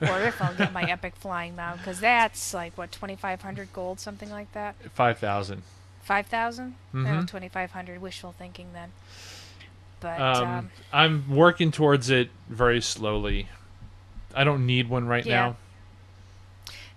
[0.00, 3.72] or if I'll get my epic flying mount, because that's like what twenty five hundred
[3.72, 4.76] gold, something like that.
[4.94, 5.62] Five thousand.
[6.02, 6.76] Five thousand.
[6.94, 7.26] Mhm.
[7.26, 8.00] twenty five hundred.
[8.00, 8.92] Wishful thinking then.
[10.00, 13.48] But Um, um, I'm working towards it very slowly.
[14.34, 15.36] I don't need one right Yeah.
[15.40, 15.56] now.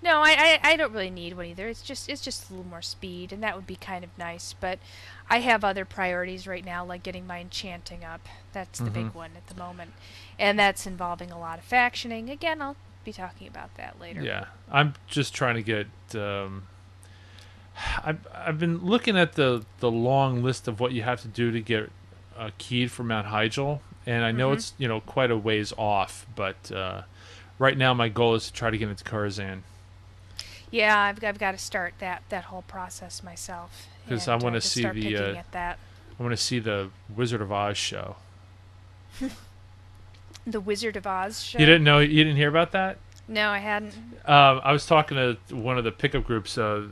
[0.01, 1.67] no, I, I I don't really need one either.
[1.67, 4.53] It's just it's just a little more speed, and that would be kind of nice.
[4.53, 4.79] But
[5.29, 8.27] I have other priorities right now, like getting my enchanting up.
[8.51, 9.13] That's the big Mhm.
[9.15, 9.93] one at the moment,
[10.37, 12.29] and that's involving a lot of factioning.
[12.29, 14.21] Again, I'll be talking about that later.
[14.21, 15.87] Yeah, I'm just trying to get.
[16.15, 16.63] Um,
[18.03, 21.51] I've I've been looking at the the long list of what you have to do
[21.51, 21.89] to get
[22.37, 24.55] a keyed for Mount Hyjal, and I know Mhm.
[24.55, 27.03] it's you know quite a ways off, but uh,
[27.59, 29.59] right now my goal is to try to get into Karazhan
[30.71, 34.61] Yeah, I've, I've got to start that, that whole process myself because I wanna uh,
[34.61, 35.77] see the, uh, that.
[36.19, 38.15] I want to see the Wizard of Oz show.
[40.45, 41.57] The Wizard of Oz show.
[41.59, 41.99] You didn't know?
[41.99, 42.97] You didn't hear about that?
[43.29, 43.93] No, I hadn't.
[44.25, 46.85] Um, I was talking to one of the pickup groups uh,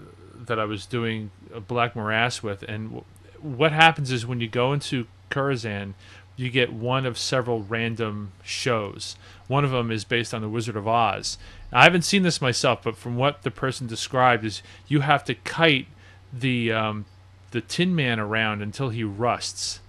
[0.46, 1.32] that I was doing
[1.68, 3.04] Black Morass with, and w-
[3.42, 5.94] what happens is when you go into Karazhan,
[6.36, 9.16] you get one of several random shows.
[9.48, 11.38] One of them is based on the Wizard of Oz.
[11.72, 15.36] I haven't seen this myself, but from what the person described, is you have to
[15.36, 15.88] kite
[16.34, 17.06] the um,
[17.52, 19.80] the Tin Man around until he rusts.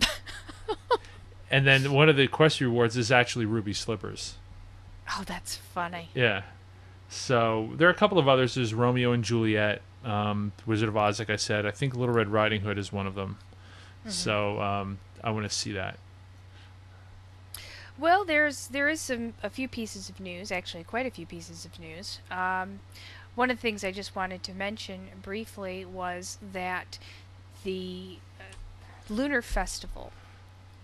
[1.50, 4.36] and then one of the quest rewards is actually ruby slippers.
[5.12, 6.08] Oh, that's funny.
[6.14, 6.42] Yeah.
[7.08, 8.54] So there are a couple of others.
[8.54, 11.64] There's Romeo and Juliet, um, Wizard of Oz, like I said.
[11.64, 13.38] I think Little Red Riding Hood is one of them.
[14.08, 15.98] So um, I want to see that.
[17.98, 21.64] Well, there's there is some a few pieces of news, actually quite a few pieces
[21.64, 22.20] of news.
[22.30, 22.80] Um,
[23.34, 26.98] one of the things I just wanted to mention briefly was that
[27.64, 28.44] the uh,
[29.12, 30.12] Lunar Festival,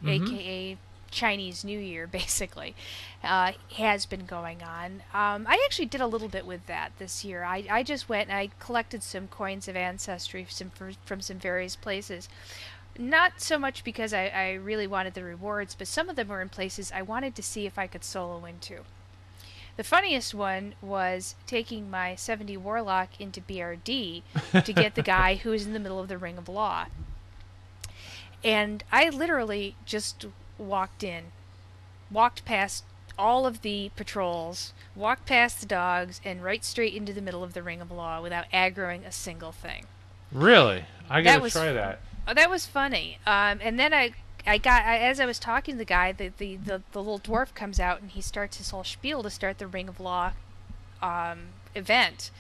[0.03, 0.09] Mhm.
[0.27, 0.79] aka
[1.11, 2.75] Chinese New Year, basically,
[3.23, 5.03] uh, has been going on.
[5.13, 7.45] Um, I actually did a little bit with that this year.
[7.45, 11.37] I, I just went and I collected some coins of ancestry some, from, from some
[11.39, 12.31] various places.
[12.99, 16.43] Not so much because I, I really wanted the rewards, but some of them were
[16.43, 18.81] in places I wanted to see if I could solo into.
[19.77, 24.23] The funniest one was taking my 70 Warlock into BRD
[24.65, 26.87] to get the guy who was in the middle of the Ring of Law.
[28.45, 30.27] And I literally just
[30.59, 31.33] walked in,
[32.11, 32.85] walked past
[33.19, 37.55] all of the patrols, walked past the dogs, and right straight into the middle of
[37.55, 39.87] the Ring of Law without aggroing a single thing.
[40.31, 40.85] Really?
[41.09, 42.01] I got to try that.
[42.27, 43.19] Oh, that was funny.
[43.27, 44.13] Um, and then I,
[44.47, 47.19] I got I, as I was talking to the guy, the, the the the little
[47.19, 50.33] dwarf comes out and he starts his whole spiel to start the Ring of Law,
[51.03, 52.31] um, event.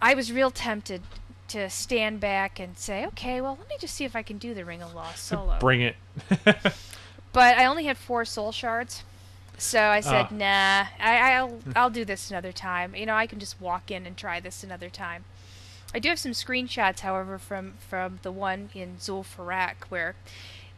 [0.00, 1.02] I was real tempted
[1.48, 4.54] to stand back and say, okay, well, let me just see if I can do
[4.54, 5.58] the Ring of Law solo.
[5.58, 5.96] Bring it.
[7.30, 9.04] But I only had four soul shards,
[9.58, 10.34] so I said, Ah.
[10.34, 12.94] nah, I, I'll I'll do this another time.
[12.94, 15.24] You know, I can just walk in and try this another time.
[15.94, 20.14] I do have some screenshots, however, from from the one in Zul'Farrak where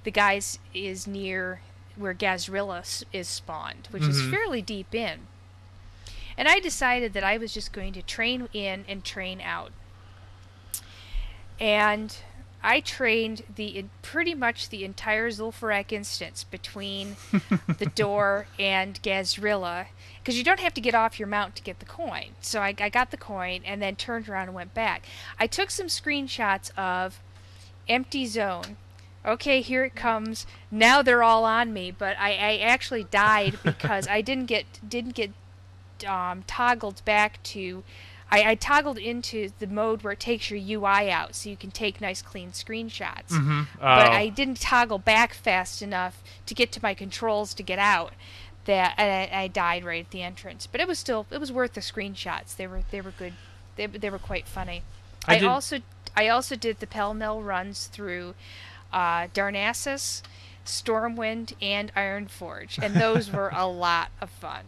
[0.04, 1.60] the guys is near
[1.96, 4.30] where Gahz'rilla is spawned, which is Mhm.
[4.30, 5.26] fairly deep in.
[6.38, 9.72] And I decided that I was just going to train in and train out.
[11.58, 12.16] And
[12.62, 17.16] I trained the pretty much the entire Zul'Farrak instance between
[17.78, 19.86] the door and Gahz'rilla
[20.22, 22.26] because you don't have to get off your mount to get the coin.
[22.40, 25.04] So I, I got the coin and then turned around and went back.
[25.38, 27.20] I took some screenshots of
[27.88, 28.76] empty zone.
[29.24, 30.46] Okay, here it comes.
[30.70, 35.14] Now they're all on me, but I, I actually died because I didn't get didn't
[35.14, 35.30] get
[36.06, 37.82] um, toggled back to.
[38.32, 41.72] I, I toggled into the mode where it takes your UI out, so you can
[41.72, 43.62] take nice clean screenshots Mm-hmm.
[43.80, 48.12] but I didn't toggle back fast enough to get to my controls to get out.
[48.70, 51.50] That and I, I died right at the entrance, but it was still it was
[51.50, 52.54] worth the screenshots.
[52.56, 53.32] They were they were good.
[53.74, 54.82] They they were quite funny.
[55.26, 55.78] I I, did- also
[56.16, 58.34] I also did the pell mell runs through
[58.92, 60.22] uh, Darnassus,
[60.64, 64.66] Stormwind, and Ironforge, and those were a lot of fun.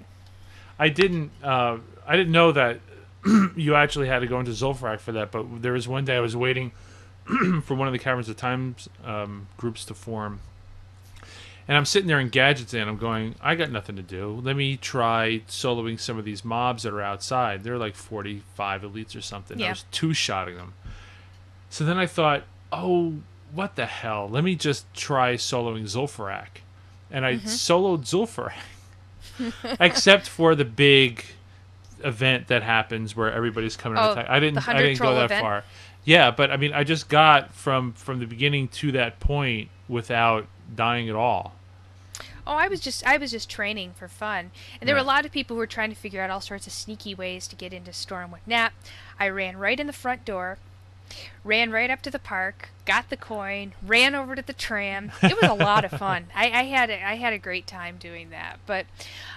[0.80, 1.30] I didn't.
[1.42, 2.80] Uh, I didn't know that
[3.56, 5.30] you actually had to go into Zul'Farrak for that.
[5.30, 6.72] But there was one day I was waiting
[7.64, 10.40] for one of the Caverns of Times um, groups to form,
[11.68, 14.40] and I'm sitting there in Gadgets and I'm going, I got nothing to do.
[14.42, 17.62] Let me try soloing some of these mobs that are outside.
[17.62, 19.62] They're like 45 elites or something.
[19.62, 20.74] I was two shotting them.
[21.70, 23.14] So then I thought, oh,
[23.52, 24.28] what the hell?
[24.28, 26.60] Let me just try soloing Zul'Farrak.
[27.10, 27.46] and I mm-hmm.
[27.46, 31.24] soloed Zul'Farrak, except for the big
[32.04, 34.26] event that happens where everybody's coming Oh, attack.
[34.28, 34.54] I didn't.
[34.54, 35.40] the I 100 didn't go that event?
[35.42, 35.64] far.
[36.04, 40.46] Yeah, but I mean, I just got from from the beginning to that point without
[40.74, 41.54] dying at all.
[42.46, 45.02] Oh, I was just I was just training for fun, and there Yeah.
[45.02, 47.14] were a lot of people who were trying to figure out all sorts of sneaky
[47.14, 48.40] ways to get into Stormwind.
[48.46, 48.72] Nap.
[49.18, 50.58] I ran right in the front door,
[51.44, 55.12] ran right up to the park, got the coin, ran over to the tram.
[55.22, 56.26] It was a lot of fun.
[56.34, 58.58] I, I had a, I had a great time doing that.
[58.66, 58.86] But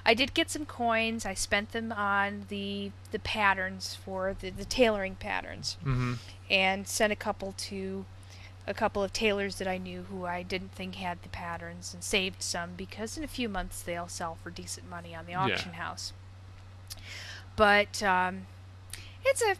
[0.03, 1.27] I did get some coins.
[1.27, 6.13] I spent them on the the patterns for the, the tailoring patterns, mm-hmm.
[6.49, 8.05] and sent a couple to
[8.67, 12.03] a couple of tailors that I knew who I didn't think had the patterns and
[12.03, 15.73] saved some because in a few months they'll sell for decent money on the auction
[15.73, 16.13] house.
[17.55, 18.47] But um,
[19.23, 19.55] it's a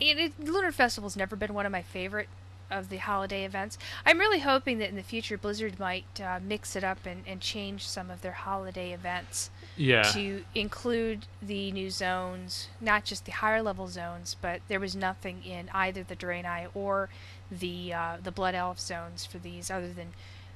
[0.00, 2.28] it, it, Lunar Festival's never been one of my favorite
[2.70, 3.78] of the holiday events.
[4.04, 7.40] I'm really hoping that in the future Blizzard might uh, mix it up and, and
[7.40, 10.02] change some of their holiday events Yeah.
[10.12, 15.42] to include the new zones, not just the higher level zones, but there was nothing
[15.44, 17.08] in either the Draenei or
[17.50, 20.08] the uh, the Blood Elf zones for these, other than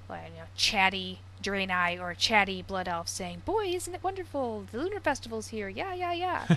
[0.09, 4.67] like, you know, chatty Draenei or chatty Blood Elf saying, "Boy, isn't it wonderful?
[4.71, 5.69] The Lunar Festival's here!
[5.69, 6.57] Yeah, yeah, yeah."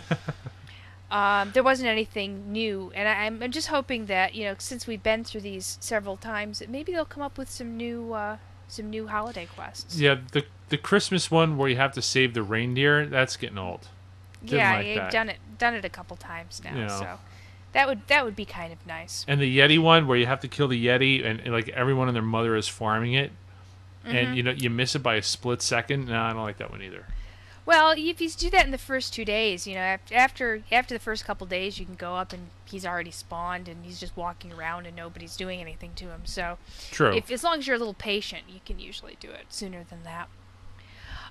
[1.11, 4.87] um, there wasn't anything new, and I, I'm, I'm just hoping that you know, since
[4.87, 8.37] we've been through these several times, that maybe they'll come up with some new uh,
[8.67, 9.99] some new holiday quests.
[9.99, 13.87] Yeah, the the Christmas one where you have to save the reindeer, that's getting old.
[14.43, 16.99] Didn't yeah, like I've done it done it a couple times now, You know.
[16.99, 17.19] so
[17.75, 19.25] that would that would be kind of nice.
[19.27, 22.07] And the Yeti one where you have to kill the Yeti and, and, like everyone
[22.07, 23.31] and their mother is farming it.
[24.05, 24.15] Mm-hmm.
[24.15, 26.07] And you know you miss it by a split second.
[26.07, 27.05] No, I don't like that one either.
[27.65, 30.95] Well, if you do that in the first two days, you know, af- after after
[30.95, 34.15] the first couple days, you can go up and he's already spawned and he's just
[34.15, 36.21] walking around and nobody's doing anything to him.
[36.23, 36.57] So,
[36.91, 37.13] True.
[37.13, 40.03] if as long as you're a little patient, you can usually do it sooner than
[40.03, 40.29] that.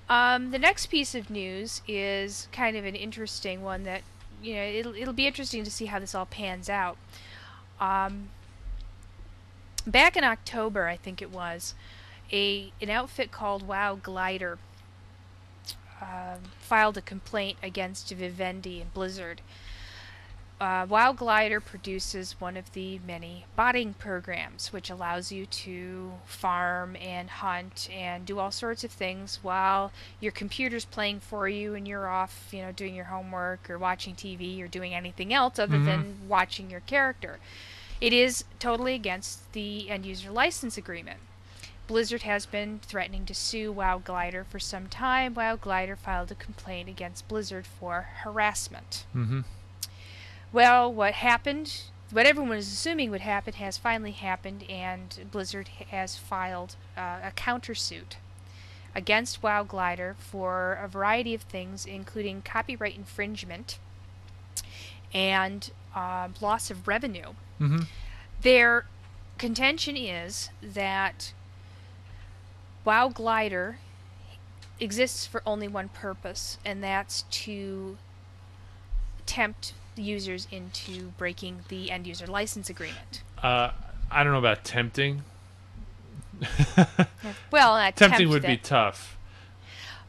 [0.07, 4.03] Um, the next piece of news is kind of an interesting one that
[4.45, 6.97] you know it'll it'll be interesting to see how this all pans out.
[7.79, 8.29] Um,
[9.85, 11.73] back in October, I think it was,
[12.31, 14.57] a an outfit called WoW Glider
[16.01, 19.41] um, filed a complaint against Vivendi and Blizzard.
[20.61, 26.95] Uh, WoW Glider produces one of the many botting programs, which allows you to farm
[26.95, 29.91] and hunt and do all sorts of things while
[30.21, 34.15] your computer's playing for you and you're off, you know, doing your homework or watching
[34.15, 35.85] TV or doing anything else other Mhm.
[35.85, 37.39] than watching your character.
[37.99, 41.19] It is totally against the end user license agreement.
[41.87, 45.33] Blizzard has been threatening to sue WoW Glider for some time.
[45.35, 49.03] WoW Glider filed a complaint against Blizzard for harassment.
[49.13, 49.41] mm-hmm.
[50.55, 56.15] Well, what happened, what everyone was assuming would happen, has finally happened, and Blizzard has
[56.15, 58.15] filed uh, a countersuit
[58.95, 63.79] against WoW Glider for a variety of things, including copyright infringement
[65.13, 67.33] and uh, loss of revenue.
[67.59, 67.81] Mm-hmm.
[68.41, 68.85] Their
[69.37, 71.33] contention is that
[72.85, 73.79] WoW Glider
[74.79, 77.97] exists for only one purpose, and that's to
[79.25, 83.21] tempt users into breaking the end user license agreement.
[83.41, 83.71] Uh,
[84.11, 85.23] I don't know about tempting.
[87.51, 89.17] Well, tempting tempt would be tough.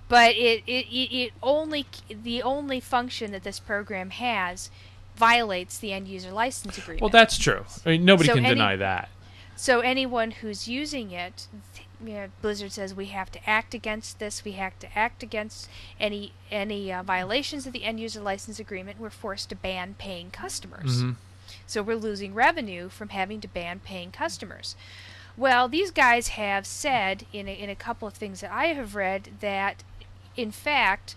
[0.09, 4.71] but it, it, it, it only the only function that this program has
[5.17, 7.01] violates the end user license agreement.
[7.03, 7.65] Well, that's true.
[7.85, 9.09] I mean, nobody So can any- deny that.
[9.59, 11.47] So anyone who's using it,
[12.05, 14.45] you know, Blizzard says we have to act against this.
[14.45, 19.01] We have to act against any any uh, violations of the end user license agreement.
[19.01, 21.01] We're forced to ban paying customers.
[21.03, 21.13] hmm
[21.67, 24.77] So we're losing revenue from having to ban paying customers.
[25.37, 28.95] Well, these guys have said in a, in a couple of things that I have
[28.95, 29.83] read that,
[30.37, 31.15] in fact,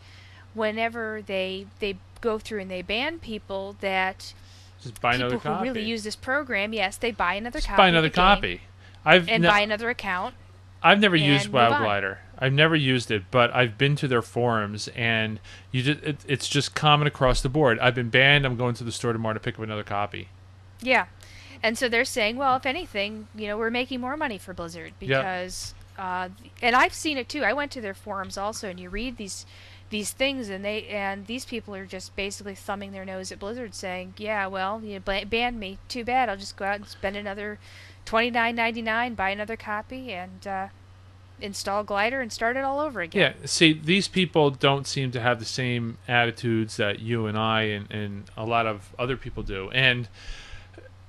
[0.53, 4.33] whenever they they go through and they ban people, that
[4.83, 5.67] people who copy.
[5.69, 7.77] really use this program, yes, they buy another Just copy.
[7.77, 8.61] buy another copy.
[9.05, 10.35] I've and ne- buy another account.
[10.81, 11.69] I've never and used WoW.
[11.69, 12.19] Glider.
[12.37, 15.39] I've never used it, but I've been to their forums, and
[15.71, 17.79] you just it, it's just common across the board.
[17.79, 18.45] I've been banned.
[18.45, 20.29] I'm going to the store tomorrow to pick up another copy.
[20.81, 21.07] Yeah.
[21.61, 24.93] And so they're saying, well, if anything, you know, we're making more money for Blizzard
[24.97, 26.29] because, uh,
[26.61, 27.43] and I've seen it too.
[27.43, 29.45] I went to their forums also, and you read these
[29.89, 33.75] these things, and they and these people are just basically thumbing their nose at Blizzard,
[33.75, 35.79] saying, yeah, well, you ba- banned me.
[35.89, 36.29] Too bad.
[36.29, 37.59] I'll just go out and spend another
[38.09, 40.67] twenty nine ninety nine, buy another copy, and uh,
[41.39, 43.35] install Glider and start it all over again.
[43.39, 47.61] Yeah, see, these people don't seem to have the same attitudes that you and I
[47.63, 49.69] and, and a lot of other people do.
[49.71, 50.07] And,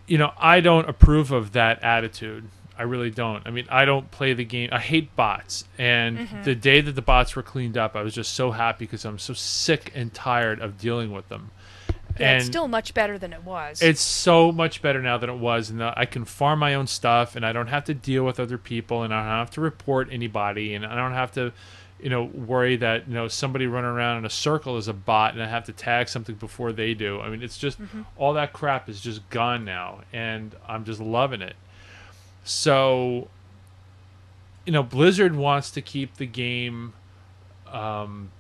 [0.06, 2.44] you know, I don't approve of that attitude.
[2.78, 3.46] I really don't.
[3.46, 4.68] I mean, I don't play the game.
[4.72, 5.64] I hate bots.
[5.78, 6.42] And Mm-hmm.
[6.44, 9.18] the day that the bots were cleaned up, I was just so happy because I'm
[9.18, 11.50] so sick and tired of dealing with them.
[12.20, 13.82] Yeah, and it's still much better than it was.
[13.82, 17.34] it's so much better now than it was, and I can farm my own stuff,
[17.36, 20.08] and I don't have to deal with other people, and I don't have to report
[20.12, 21.52] anybody, and I don't have to,
[22.00, 25.34] you know, worry that you know somebody running around in a circle is a bot,
[25.34, 27.20] and I have to tag something before they do.
[27.20, 27.78] I mean, it's just
[28.16, 31.56] all that crap is just gone now, and I'm just loving it.
[32.44, 33.28] So,
[34.64, 36.92] you know, Blizzard wants to keep the game
[37.70, 38.30] um,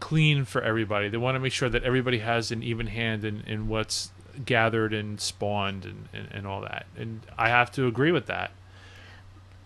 [0.00, 1.08] clean for everybody.
[1.08, 4.10] They want to make sure that everybody has an even hand in, in what's
[4.44, 6.86] gathered and spawned and, and, and all that.
[6.96, 8.50] And I have to agree with that.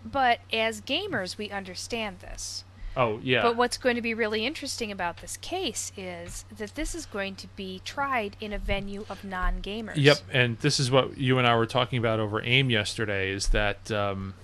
[0.05, 2.65] but as gamers, we understand this.
[2.97, 3.43] Oh, yeah.
[3.43, 7.35] But what's going to be really interesting about this case is that this is going
[7.37, 9.95] to be tried in a venue of non-gamers.
[9.97, 13.31] Yep, and this is what you and I were talking about over AIM yesterday.
[13.33, 14.35] Is that um,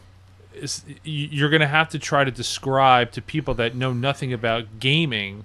[0.52, 4.80] is you're going to have to try to describe to people that know nothing about
[4.80, 5.44] gaming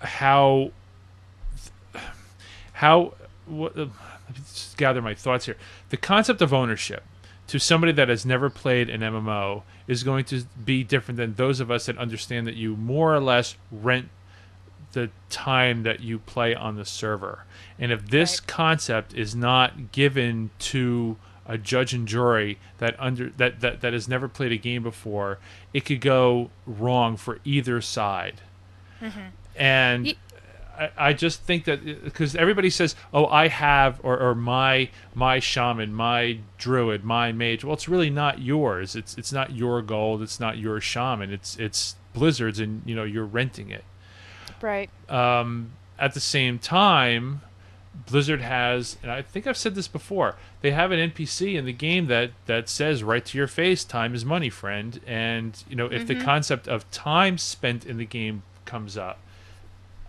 [0.00, 0.70] how
[2.74, 3.14] how
[3.46, 3.88] what, uh, let
[4.36, 5.56] me just gather my thoughts here.
[5.90, 7.02] The concept of ownership
[7.48, 11.60] to somebody that has never played an MMO is going to be different than those
[11.60, 14.10] of us that understand that you more or less rent
[14.92, 17.44] the time that you play on the server.
[17.78, 18.46] And if this Right.
[18.48, 24.06] concept is not given to a judge and jury that under that, that that has
[24.08, 25.38] never played a game before,
[25.72, 28.42] it could go wrong for either side.
[29.58, 30.16] And Ye-
[30.78, 35.40] I, I just think that because everybody says, "Oh, I have," or, or my my
[35.40, 37.64] shaman, my druid, my mage.
[37.64, 38.94] Well, it's really not yours.
[38.94, 40.22] It's it's not your gold.
[40.22, 41.32] It's not your shaman.
[41.32, 43.84] It's it's Blizzard's, and you know you're renting it.
[44.62, 44.90] Right.
[45.08, 47.42] Um, at the same time,
[48.06, 51.72] Blizzard has, and I think I've said this before, they have an NPC in the
[51.72, 55.86] game that that says right to your face, "Time is money, friend." And you know,
[55.86, 59.18] if the concept of time spent in the game comes up,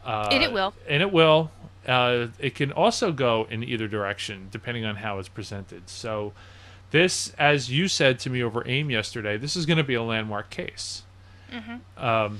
[0.09, 0.73] uh, And it will.
[0.87, 1.51] and it will.
[1.87, 5.89] Uh, it can also go in either direction depending on how it's presented.
[5.89, 6.33] So,
[6.91, 10.03] this, as you said to me over AIM yesterday, this is going to be a
[10.03, 11.03] landmark case.
[11.97, 12.39] Um,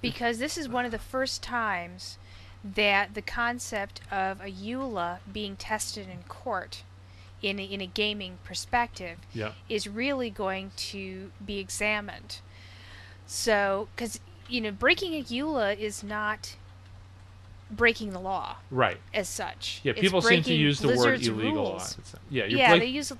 [0.00, 2.18] Because this is one of the first times
[2.64, 6.82] that the concept of a EULA being tested in court
[7.40, 12.38] in a, in a gaming perspective yeah, is really going to be examined.
[13.26, 16.56] So, because, you know, breaking a EULA is not
[17.76, 18.98] breaking the law right.
[19.14, 19.80] as such.
[19.82, 21.72] Yeah, people seem to use the word illegal a lot.
[21.72, 21.98] rules.
[22.30, 23.12] Yeah, you're yeah, break- they use.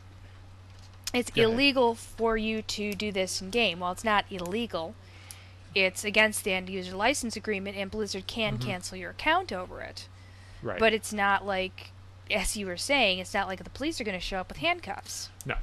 [1.15, 1.53] It's Go ahead.
[1.55, 3.81] illegal for you to do this in game.
[3.81, 4.95] Well, it's not illegal.
[5.75, 10.09] It's against the end user license agreement, and Blizzard can cancel your account over it.
[10.59, 10.69] Mm-hmm.
[10.69, 10.79] right.
[10.79, 11.91] But it's not like,
[12.31, 14.59] as you were saying, it's not like the police are going to show up with
[14.59, 15.31] handcuffs.
[15.45, 15.57] no,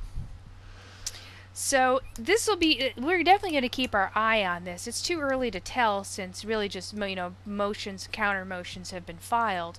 [1.62, 2.93] So this will be.
[2.97, 4.88] We're definitely going to keep our eye on this.
[4.88, 9.18] It's too early to tell since really just you know motions, counter motions have been
[9.18, 9.78] filed,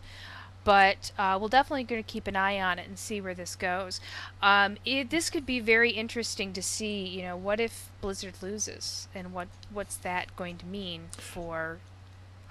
[0.63, 3.57] but uh, we'll definitely going to keep an eye on it and see where this
[3.57, 3.99] goes.
[4.43, 7.07] Um, it, this could be very interesting to see.
[7.07, 11.79] You know, what if Blizzard loses, and what what's that going to mean for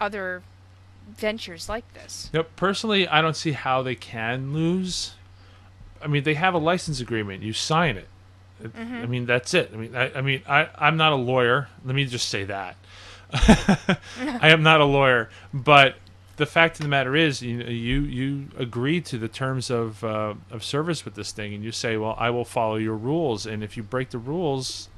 [0.01, 0.41] other
[1.07, 2.31] ventures like this?
[2.33, 2.55] Yep.
[2.55, 5.13] Personally, I don't see how they can lose.
[6.01, 7.43] I mean, they have a license agreement.
[7.43, 8.07] You sign it.
[8.63, 9.71] It- I mean, that's it.
[9.73, 11.69] I mean, I, I mean, I, I'm not a lawyer.
[11.85, 12.75] Let me just say that.
[13.31, 15.95] I am not a lawyer, but
[16.37, 20.33] the fact of the matter is, you you, you agree to the terms of uh,
[20.49, 23.63] of service with this thing, and you say, "Well, I will follow your rules." And
[23.63, 24.89] if you break the rules,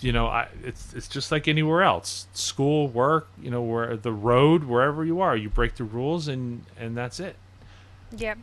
[0.00, 4.12] you know, I, it's it's just like anywhere else, school, work, you know, where the
[4.12, 7.36] road, wherever you are, you break the rules, and and that's it.
[8.14, 8.38] Yep.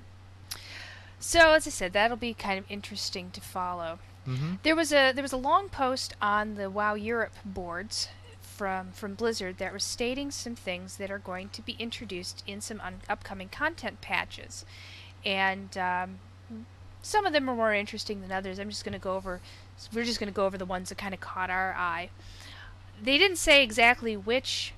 [1.20, 4.00] So as I said, that'll be kind of interesting to follow.
[4.28, 4.53] Mm-hmm.
[4.63, 8.07] There was a there was a long post on the WoW Europe boards
[8.39, 12.61] from from Blizzard that was stating some things that are going to be introduced in
[12.61, 14.65] some un- upcoming content patches,
[15.26, 16.19] and um,
[17.01, 18.59] some of them are more interesting than others.
[18.59, 19.41] I'm just going to go over.
[19.93, 22.09] We're just going to go over the ones that kind of caught our eye.
[23.01, 24.74] They didn't say exactly which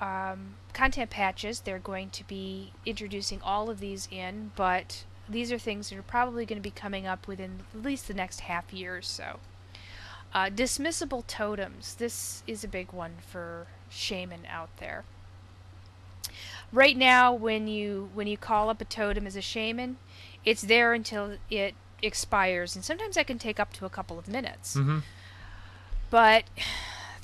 [0.00, 5.58] um, content patches they're going to be introducing all of these in, but these are
[5.58, 8.72] things that are probably going to be coming up within at least the next half
[8.72, 9.40] year or so.
[10.34, 11.94] Uh, dismissible totems.
[11.94, 15.04] This is a big one for shaman out there.
[16.72, 19.96] Right now, when you when you call up a totem as a shaman,
[20.44, 24.28] it's there until it expires, and sometimes that can take up to a couple of
[24.28, 24.76] minutes.
[24.76, 24.98] Mm-hmm.
[26.10, 26.44] But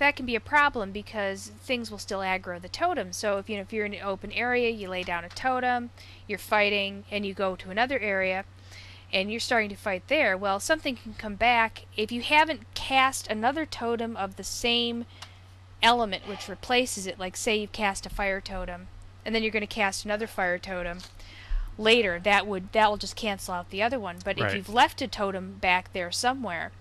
[0.03, 3.12] that can be a problem because things will still aggro the totem.
[3.12, 5.90] So if you know if you're in an open area, you lay down a totem,
[6.26, 8.44] you're fighting, and you go to another area,
[9.12, 13.28] and you're starting to fight there, well, something can come back if you haven't cast
[13.28, 15.05] another totem of the same
[15.84, 17.20] element which replaces it.
[17.20, 18.88] Like, say you cast a fire totem,
[19.24, 20.98] and then you're going to cast another fire totem
[21.78, 22.18] later.
[22.18, 24.16] That would that will just cancel out the other one.
[24.24, 24.50] But Right.
[24.50, 26.72] if you've left a totem back there somewhere,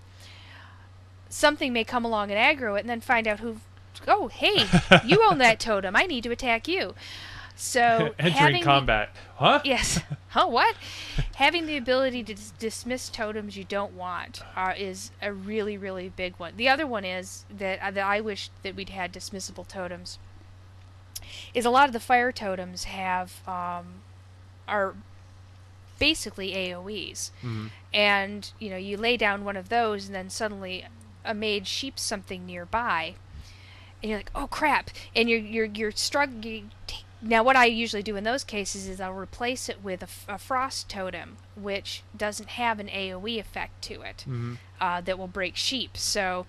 [1.32, 3.56] something may come along and aggro it, and then find out who.
[4.06, 4.66] Oh, hey,
[5.06, 5.94] you own that totem.
[5.96, 6.94] I need to attack you.
[7.56, 9.10] So Entering the- combat.
[9.36, 9.60] Huh?
[9.64, 10.00] Yes.
[10.28, 10.74] huh what?
[11.36, 16.08] Having the ability to dis- dismiss totems you don't want uh, is a really, really
[16.08, 16.54] big one.
[16.56, 20.18] The other one is that, uh, that I wish that we'd had dismissible totems.
[21.54, 24.00] Is a lot of the fire totems have um,
[24.66, 24.94] are
[25.98, 27.70] basically AOE's, Mhm.
[27.92, 30.84] and you know you lay down one of those, and then suddenly
[31.24, 33.14] a mage sheeps something nearby,
[34.02, 36.70] and you're like, oh crap, and you're you're you're struggling.
[37.24, 40.88] Now, what I usually do in those cases is I'll replace it with a frost
[40.88, 44.58] totem, which doesn't have an AOE effect to it Mhm.
[44.80, 45.96] uh, that will break sheep.
[45.96, 46.46] So,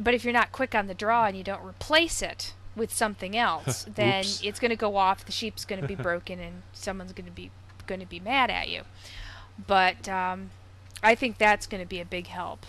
[0.00, 3.36] but if you're not quick on the draw and you don't replace it with something
[3.48, 5.24] else, then it's going to go off.
[5.24, 7.52] The sheep's going to be broken, and someone's going to be
[7.86, 8.82] going to be mad at you.
[9.68, 10.50] But um,
[11.00, 12.66] I think that's going to be a big help.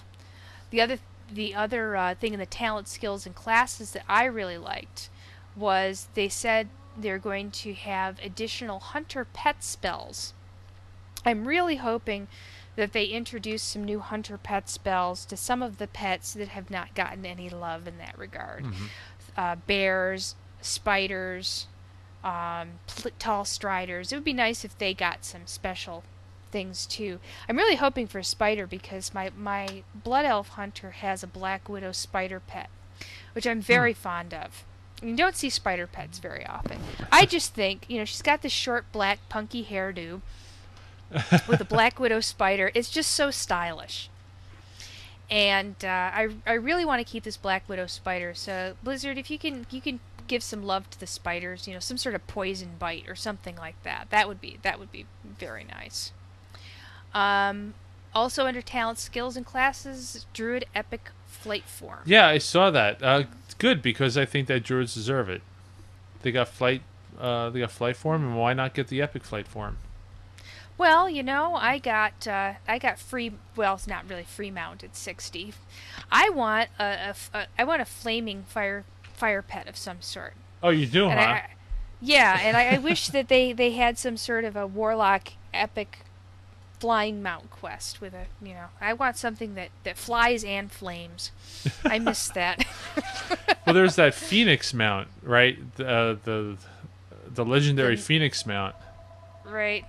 [0.72, 1.00] The other
[1.32, 5.10] the other uh, thing in the talent, skills, and classes that I really liked
[5.56, 6.68] was they said
[6.98, 10.34] they're going to have additional hunter pet spells.
[11.26, 12.28] I'm really hoping
[12.76, 16.70] that they introduce some new hunter pet spells to some of the pets that have
[16.70, 18.66] not gotten any love in that regard.
[18.66, 18.90] Mhm.
[19.38, 21.68] Uh, bears, spiders,
[22.24, 24.12] um, pl- tall striders.
[24.12, 26.04] It would be nice if they got some special
[26.52, 27.20] things too.
[27.48, 31.70] I'm really hoping for a spider because my my blood elf hunter has a black
[31.70, 32.70] widow spider pet,
[33.34, 34.64] which I'm very fond of.
[35.02, 36.78] You don't see spider pets very often.
[37.12, 40.22] I just think, you know, she's got this short black punky hairdo
[41.48, 42.72] with a black widow spider.
[42.76, 44.10] It's just so stylish.
[45.30, 48.34] And uh, I I really want to keep this black widow spider.
[48.34, 51.80] So Blizzard, if you can you can give some love to the spiders, you know,
[51.80, 54.08] some sort of poison bite or something like that.
[54.12, 56.12] That would be that would be very nice.
[57.14, 57.74] Um,
[58.14, 62.00] also under talent, skills, and classes, Druid Epic Flight Form.
[62.06, 63.02] Yeah, I saw that.
[63.02, 63.24] Uh,
[63.58, 65.42] good because I think that druids deserve it.
[66.22, 66.82] They got flight.
[67.20, 69.78] Uh, they got flight form, and why not get the epic flight form?
[70.78, 73.34] Well, you know, I got uh, I got free.
[73.56, 74.84] Well, it's not really free mount.
[74.84, 75.54] It's sixty.
[76.12, 76.84] I want a,
[77.34, 78.84] a a- I want a flaming fire
[79.14, 80.34] fire pet of some sort.
[80.64, 81.26] Oh, you do, And huh?
[81.26, 81.50] I-
[82.04, 86.00] yeah, and I, I wish that they they had some sort of a warlock epic
[86.82, 91.32] flying mount quest with a you know I want something that that flies and flames.
[91.86, 92.66] I miss that.
[93.66, 95.58] well, there's that phoenix mount, right?
[95.76, 96.58] The uh, the
[97.28, 98.76] the legendary The- phoenix mount.
[99.46, 99.86] right,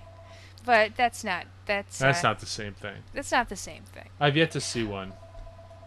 [0.65, 2.97] but that's not that's That's uh, not the same thing.
[3.13, 4.09] that's not the same thing.
[4.19, 5.13] I've yet to see one.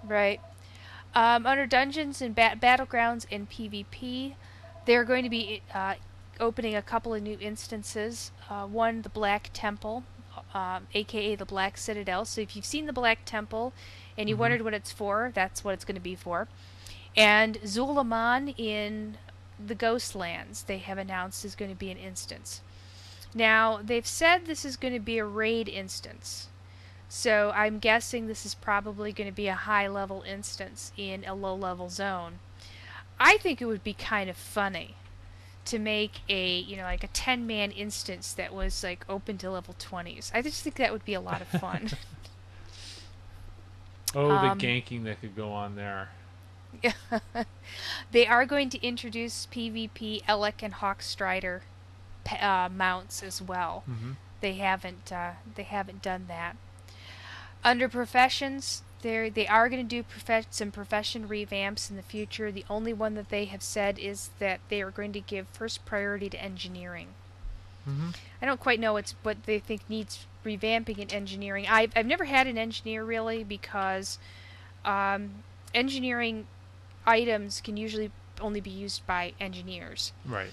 [0.04, 0.40] Right.
[1.14, 4.34] Um, under Dungeons and ba- Battlegrounds and PvP,
[4.86, 5.94] they're going to be uh,
[6.40, 8.32] opening a couple of new instances.
[8.50, 10.04] Uh, one, the Black Temple,
[10.56, 12.24] um, aka the Black Citadel.
[12.24, 13.74] So if you've seen the Black Temple
[14.16, 14.38] and you Mhm.
[14.38, 16.48] wondered what it's for, that's what it's going to be for.
[17.14, 19.18] And Zul'Aman in
[19.64, 22.62] the Ghostlands, they have announced is going to be an instance.
[23.34, 26.48] Now, they've said this is going to be a raid instance.
[27.08, 31.34] So I'm guessing this is probably going to be a high level instance in a
[31.34, 32.38] low level zone.
[33.20, 34.96] I think it would be kind of funny
[35.66, 39.50] to make a, you know, like a 10 man instance that was like open to
[39.50, 40.30] level 20s.
[40.34, 41.90] I just think that would be a lot of fun.
[44.14, 46.10] Oh, Um, the ganking that could go on there.
[48.12, 51.60] they are going to introduce PvP Elekk and Hawkstrider
[52.24, 53.84] pe- uh, mounts as well.
[53.86, 56.56] hmm they haven't uh, they haven't done that.
[57.64, 62.50] Under professions, they they are going to do profe- some profession revamps in the future.
[62.52, 65.84] The only one that they have said is that they are going to give first
[65.84, 67.08] priority to engineering.
[67.84, 68.10] hmm
[68.42, 71.66] I don't quite know what's what they think needs revamping in engineering.
[71.68, 74.18] I've I've never had an engineer really because
[74.84, 75.42] um,
[75.74, 76.46] engineering
[77.06, 80.50] items can usually only be used by engineers Right.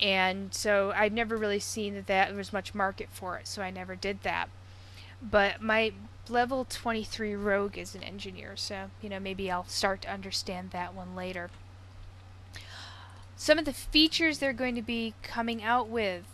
[0.00, 3.60] and so I've never really seen that, that there was much market for it, so
[3.62, 4.48] I never did that.
[5.22, 5.92] But my
[6.28, 10.94] level 23 rogue is an engineer, so you know maybe I'll start to understand that
[10.94, 11.50] one later.
[13.36, 16.24] Some of the features they're going to be coming out with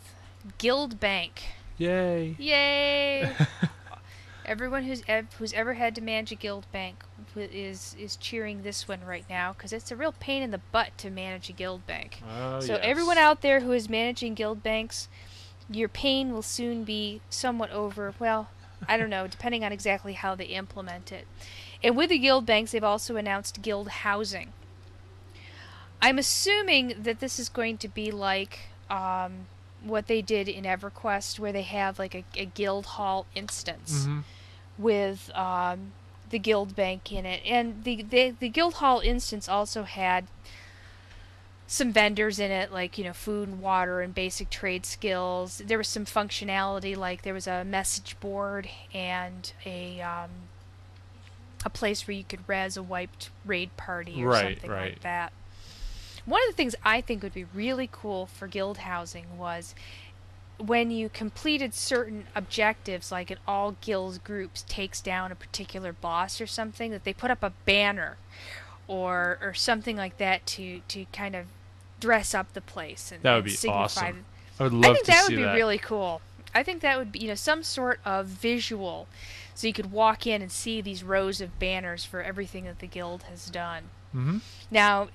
[0.58, 1.42] Guild Bank.
[1.78, 2.36] Yay.
[2.38, 3.32] Yay!
[4.44, 7.04] Everyone who's ev- who's ever had to manage a guild bank
[7.36, 10.96] is is cheering this one right now because it's a real pain in the butt
[10.98, 12.20] to manage a guild bank.
[12.28, 12.80] Oh, So yes.
[12.82, 15.08] everyone out there who is managing guild banks,
[15.70, 18.14] your pain will soon be somewhat over.
[18.18, 18.48] Well,
[18.88, 21.26] I don't know, depending on exactly how they implement it.
[21.82, 24.52] And with the guild banks, they've also announced guild housing.
[26.00, 28.58] I'm assuming that this is going to be like
[28.90, 29.46] um,
[29.82, 34.20] what they did in EverQuest, where they have like a, a guild hall instance hmm
[34.78, 35.92] with um,
[36.30, 40.26] the guild bank in it, and the, the the guild hall instance also had
[41.66, 45.62] some vendors in it, like you know food and water and basic trade skills.
[45.64, 50.30] There was some functionality, like there was a message board and a um,
[51.64, 54.92] a place where you could res a wiped raid party or Right, something right.
[54.92, 55.32] like that.
[56.24, 59.74] One of the things I think would be really cool for guild housing was
[60.58, 66.40] when you completed certain objectives, like an all guilds groups takes down a particular boss
[66.40, 68.16] or something, that they put up a banner
[68.88, 71.46] or or something like that to to kind of
[72.00, 74.24] dress up the place and That would be signify awesome.
[74.58, 75.54] I would love I think that would be that.
[75.54, 76.20] really cool.
[76.54, 79.06] I think that would be, you know, some sort of visual,
[79.54, 82.86] so you could walk in and see these rows of banners for everything that the
[82.86, 83.84] guild has done.
[84.12, 84.38] hmm
[84.70, 85.08] Now,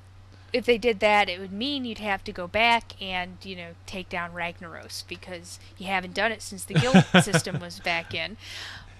[0.54, 3.72] if they did that, it would mean you'd have to go back and you know
[3.86, 8.38] take down Ragnaros because you haven't done it since the guild system was back in.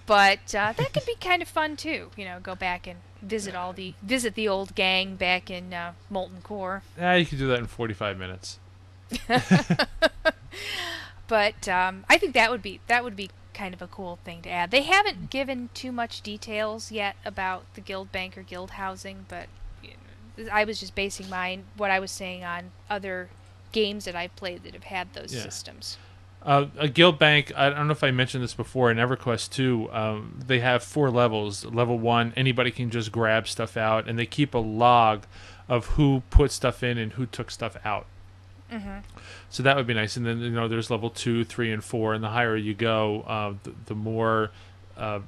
[0.06, 2.10] But uh, that could be kind of fun too.
[2.16, 5.92] You know, go back and visit all the visit the old gang back in uh,
[6.10, 6.82] Molten Core.
[6.98, 8.58] Yeah, you could do that in 45 minutes.
[11.26, 14.40] But um, I think that would be that would be kind of a cool thing
[14.42, 14.70] to add.
[14.70, 19.46] They haven't given too much details yet about the guild bank or guild housing, but
[19.82, 19.90] you
[20.38, 23.28] know, I was just basing mine what I was saying on other
[23.72, 25.42] games that I've played that have had those Yeah.
[25.42, 25.98] systems.
[26.42, 27.52] Uh, a guild bank.
[27.56, 29.90] I don't know if I mentioned this before in EverQuest 2.
[29.92, 31.64] Um, they have four levels.
[31.64, 35.24] Level one, anybody can just grab stuff out, and they keep a log
[35.68, 38.06] of who put stuff in and who took stuff out.
[38.70, 38.98] hmm
[39.50, 40.16] So that would be nice.
[40.16, 43.22] And then you know, there's level two, three, and four, and the higher you go,
[43.22, 44.50] uh, the, the more,
[44.96, 45.20] uh,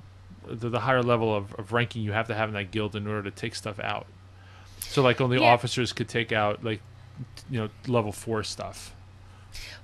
[0.46, 3.06] the, the higher level of, of ranking you have to have in that guild in
[3.06, 4.06] order to take stuff out.
[4.80, 5.52] So like only Yeah.
[5.52, 6.80] officers could take out like,
[7.50, 8.94] you know, level four stuff.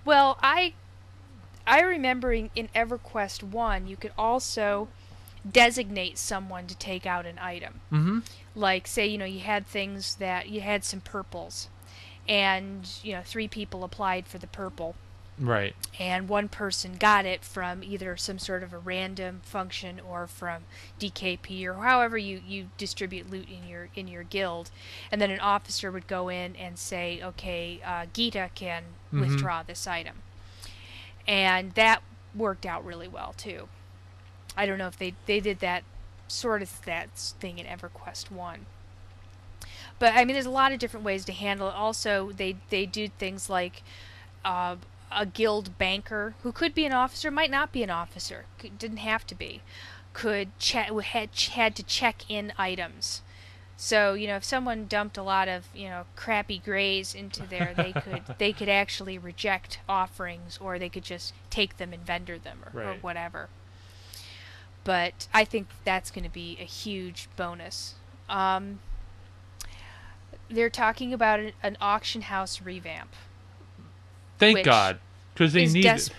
[0.04, 0.72] Well, I
[1.66, 4.88] I remember in, in EverQuest one, you could also
[5.50, 7.80] designate someone to take out an item.
[7.92, 8.18] Mm-hmm.
[8.54, 11.68] like say you know you had things that you had some purples
[12.28, 14.94] and you know three people applied for the purple
[15.38, 15.76] Right.
[16.00, 20.62] and one person got it from either some sort of a random function or from
[20.98, 24.70] DKP or however you, you distribute loot in your in your guild
[25.12, 29.20] and then an officer would go in and say okay uh, Gita can Mhm.
[29.20, 30.16] withdraw this item
[31.26, 32.02] and that
[32.34, 33.68] worked out really well too.
[34.56, 35.84] I don't know if they they did that
[36.28, 38.66] sort of that thing in EverQuest 1
[39.98, 41.74] but I mean there's a lot of different ways to handle it.
[41.74, 43.82] Also they they do things like
[44.44, 44.76] uh,
[45.10, 48.44] a guild banker who could be an officer, might not be an officer,
[48.78, 49.62] didn't have to be,
[50.12, 53.22] could check had had to check in items.
[53.76, 57.74] So you know, if someone dumped a lot of you know crappy grays into there,
[57.76, 62.38] they could they could actually reject offerings, or they could just take them and vendor
[62.38, 63.48] them, or, or whatever.
[64.82, 67.96] But I think that's going to be a huge bonus.
[68.28, 68.78] Um,
[70.48, 73.12] they're talking about an, an auction house revamp.
[74.38, 75.00] Thank God,
[75.34, 75.82] because they need.
[75.82, 76.12] des-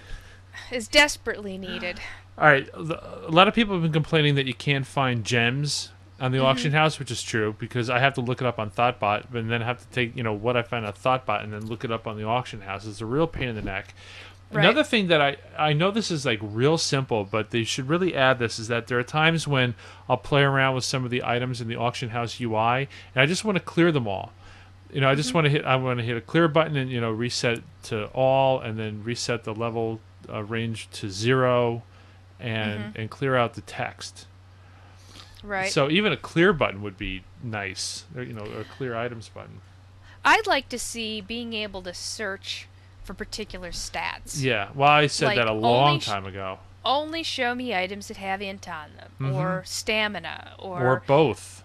[0.72, 2.00] is desperately needed.
[2.38, 6.32] All right, a lot of people have been complaining that you can't find gems on
[6.32, 6.78] the auction Mm-hmm.
[6.78, 9.62] house, which is true because I have to look it up on Thottbot, and then
[9.62, 12.08] have to take you know what I find on Thottbot and then look it up
[12.08, 12.86] on the auction house.
[12.86, 13.94] It's a real pain in the neck.
[14.52, 14.64] Right.
[14.64, 18.16] Another thing that I I know this is like real simple, but they should really
[18.16, 19.76] add this is that there are times when
[20.08, 23.26] I'll play around with some of the items in the auction house UI, and I
[23.26, 24.32] just want to clear them all.
[24.92, 26.90] You know, I just want to hit I want to hit a clear button and
[26.90, 30.00] you know reset to all, and then reset the level
[30.32, 31.84] uh, range to zero,
[32.40, 34.28] and and clear out the text.
[35.44, 35.72] Right.
[35.72, 38.06] So even a clear button would be nice.
[38.16, 39.62] Or, you know, a clear items button.
[40.26, 42.68] I'd like to see being able to search
[43.04, 44.42] for particular stats.
[44.42, 44.70] Yeah.
[44.76, 46.60] Well, I said Like, that a long sh- time ago.
[46.84, 51.64] Only show me items that have int on them, or stamina, or, Or both.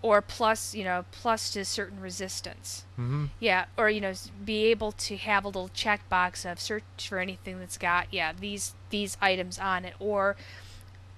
[0.00, 2.84] or plus, you know, plus to certain resistance.
[2.96, 4.12] hmm Yeah, or you know,
[4.44, 8.74] be able to have a little checkbox of search for anything that's got yeah these
[8.90, 10.36] these items on it, or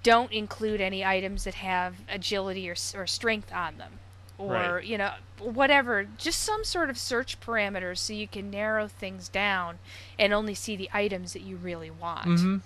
[0.07, 3.93] don't include any items that have agility or or strength on them,
[4.39, 4.85] or Right.
[4.85, 6.07] you know whatever.
[6.17, 9.79] Just some sort of search parameters so you can narrow things down
[10.19, 12.25] and only see the items that you really want.
[12.41, 12.57] hmm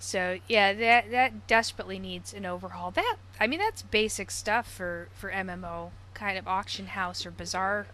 [0.00, 2.90] So yeah, that that desperately needs an overhaul.
[2.90, 7.86] That I mean that's basic stuff for for MMO kind of auction house or bazaar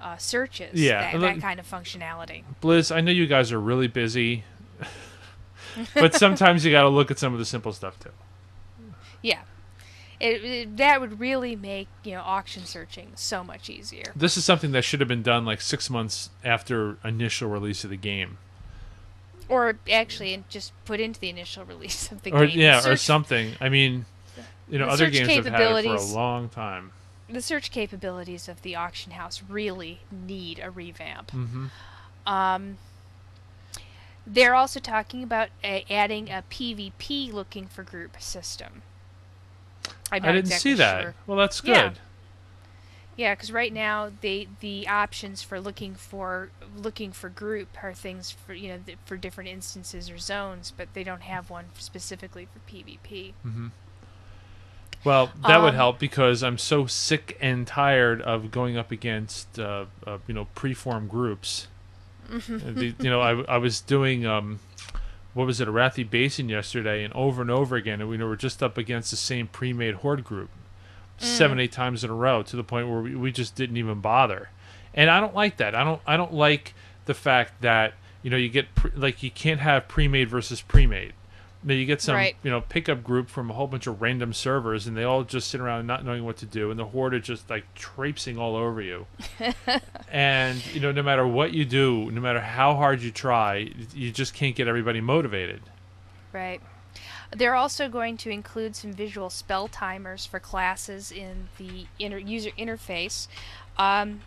[0.00, 0.80] uh, searches.
[0.80, 2.44] Yeah, that, that kind of functionality.
[2.62, 4.44] Blizz, I know you guys are really busy.
[5.94, 8.10] but sometimes you got to look at some of the simple stuff too.
[9.22, 9.40] Yeah.
[10.20, 14.12] It, it, that would really make you know auction searching so much easier.
[14.16, 17.90] This is something that should have been done like six months after initial release of
[17.90, 18.38] the game,
[19.48, 22.58] or actually just put into the initial release of the or game.
[22.58, 23.52] yeah, Search- or something.
[23.60, 24.06] I mean,
[24.68, 26.90] you know, the other games have had it for a long time.
[27.30, 31.30] the search capabilities of the auction house really need a revamp.
[31.30, 31.66] hmm
[32.26, 32.78] Um,
[34.28, 38.82] they're also talking about uh, adding a PvP looking for group system.
[40.12, 41.02] I didn't exactly see that.
[41.02, 41.14] sure.
[41.26, 41.70] Well, that's good.
[41.70, 41.92] Yeah.
[43.16, 48.30] Yeah, because right now they the options for looking for looking for group are things
[48.30, 52.60] for you know for different instances or zones, but they don't have one specifically for
[52.72, 53.32] PvP.
[53.44, 53.68] Mm-hmm.
[55.04, 59.58] Well, that would Um, help because I'm so sick and tired of going up against
[59.58, 61.68] uh, uh, you know preform groups.
[62.28, 64.60] The, you know, I, I was doing um,
[65.34, 68.62] what was it, Arathi Basin yesterday, and over and over again, and we were just
[68.62, 70.50] up against the same pre-made horde group,
[71.16, 74.00] seven, eight times in a row, to the point where we, we just didn't even
[74.00, 74.50] bother.
[74.94, 75.74] And I don't like that.
[75.74, 76.74] I don't I don't like
[77.04, 81.12] the fact that you know you get pre- like you can't have pre-made versus pre-made.
[81.64, 82.36] You get some Right.
[82.42, 85.50] you know pickup group from a whole bunch of random servers, and they all just
[85.50, 88.54] sit around not knowing what to do, and the horde are just like traipsing all
[88.54, 89.06] over you.
[90.10, 94.10] and you know, no matter what you do, no matter how hard you try, you
[94.12, 95.60] just can't get everybody motivated.
[96.32, 96.60] Right.
[97.36, 102.50] They're also going to include some visual spell timers for classes in the inter- user
[102.58, 103.28] interface.
[103.76, 104.20] Um,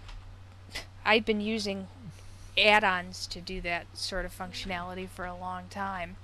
[1.03, 1.87] I've been using
[2.57, 6.17] add-ons to do that sort of functionality for a long time.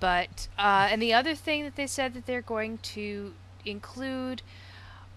[0.00, 4.42] But uh, and the other thing that they said that they're going to include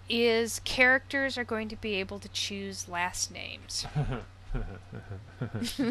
[0.09, 3.86] is characters are going to be able to choose last names.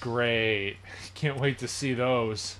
[0.00, 0.76] Great,
[1.14, 2.56] can't wait to see those.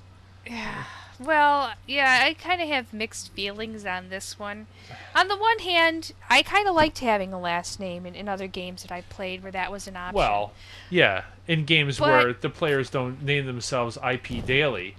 [0.47, 0.85] Yeah.
[1.23, 4.67] Well, yeah, I kind of have mixed feelings on this one.
[5.15, 8.47] On the one hand, I kind of liked having a last name in, in other
[8.47, 10.17] games that I played where that was an option.
[10.17, 10.53] Well,
[10.89, 14.97] yeah, in games But- where the players don't name themselves IP daily.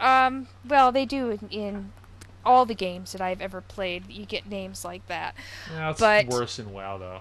[0.00, 1.92] um, well, they do in, in
[2.44, 4.08] all the games that I've ever played.
[4.08, 5.34] You get names like that.
[5.72, 7.20] Yeah, it's But- worse in WoW though.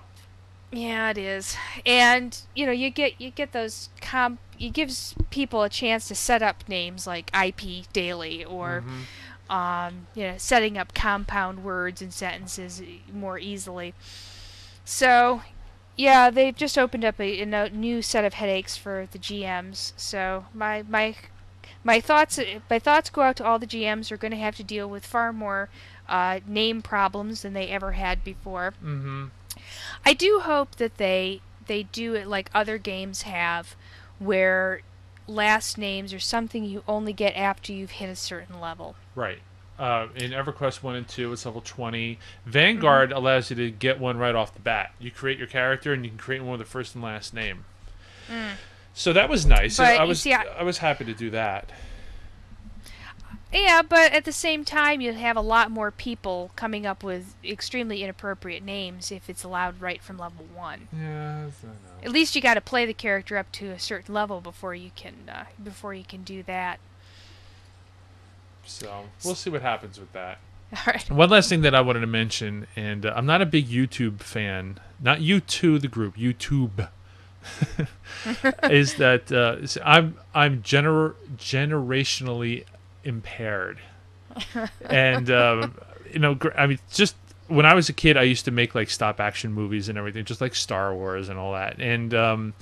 [0.72, 1.58] Yeah, it is.
[1.86, 4.40] And you know, you get you get those comp.
[4.60, 8.84] It gives people a chance to set up names like IP Daily or.
[8.86, 9.04] Mhm.
[9.54, 13.94] um, you know, setting up compound words and sentences more easily.
[14.86, 15.42] So,
[15.98, 19.92] yeah, they've just opened up a, a new set of headaches for the GMs.
[19.98, 21.16] So my my
[21.84, 24.56] my thoughts my thoughts go out to all the GMs who are going to have
[24.56, 25.68] to deal with far more
[26.08, 28.74] uh, name problems than they ever had before.
[28.82, 29.26] Mm-hmm.
[30.06, 33.76] I do hope that they they do it like other games have,
[34.20, 34.82] where
[35.28, 38.96] last names are something you only get after you've hit a certain level.
[39.16, 39.40] Right.
[39.80, 42.20] Uh, in EverQuest 1 and 2, it's level 20.
[42.46, 43.18] Vanguard Mm-hmm.
[43.18, 44.92] allows you to get one right off the bat.
[45.00, 47.66] You create your character, and you can create one with the first and last name.
[48.94, 49.76] So that was nice.
[49.76, 49.78] Mm.
[49.78, 51.70] But I was see, I- I was happy to do that.
[53.52, 57.36] Yeah, but at the same time, you have a lot more people coming up with
[57.44, 60.88] extremely inappropriate names if it's allowed right from level one.
[60.94, 61.72] Yeah, I know.
[62.04, 64.92] At least you got to play the character up to a certain level before you
[64.96, 66.80] can uh, before you can do that.
[68.66, 70.40] So we'll see what happens with that.
[70.74, 71.12] All right.
[71.12, 74.22] One last thing that I wanted to mention, and uh, I'm not a big YouTube
[74.22, 74.80] fan.
[75.02, 76.88] Not U2, the group, YouTube.
[78.70, 82.66] is that uh, I'm I'm gener- generationally
[83.04, 83.80] impaired,
[84.82, 85.76] and um,
[86.12, 87.16] you know, I mean, just
[87.48, 90.26] when I was a kid, I used to make like stop action movies and everything,
[90.26, 91.80] just like Star Wars and all that.
[91.80, 92.54] And um,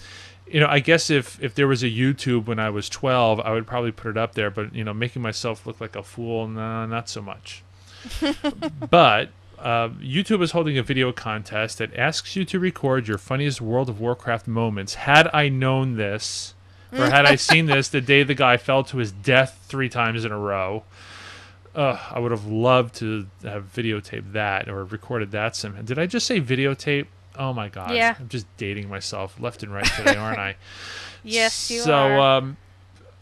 [0.48, 3.52] you know, I guess if if there was a YouTube when I was 12, I
[3.52, 4.50] would probably put it up there.
[4.50, 7.64] But you know, making myself look like a fool, no, not so much.
[8.90, 9.30] but
[9.60, 13.90] uh, YouTube is holding a video contest that asks you to record your funniest World
[13.90, 14.96] of Warcraft moments.
[14.96, 16.56] Had I known this,
[16.92, 20.26] or had I seen this the day the guy fell to his death three times
[20.26, 20.84] in a row,
[21.76, 25.82] uh, I would have loved to have videotaped that or recorded that somehow.
[25.82, 27.08] Did I just say videotape?
[27.38, 27.92] Oh my god!
[27.92, 28.16] Yeah.
[28.20, 30.56] I'm just dating myself left and right today, aren't I?
[31.22, 32.38] Yes, you so, are.
[32.38, 32.56] um,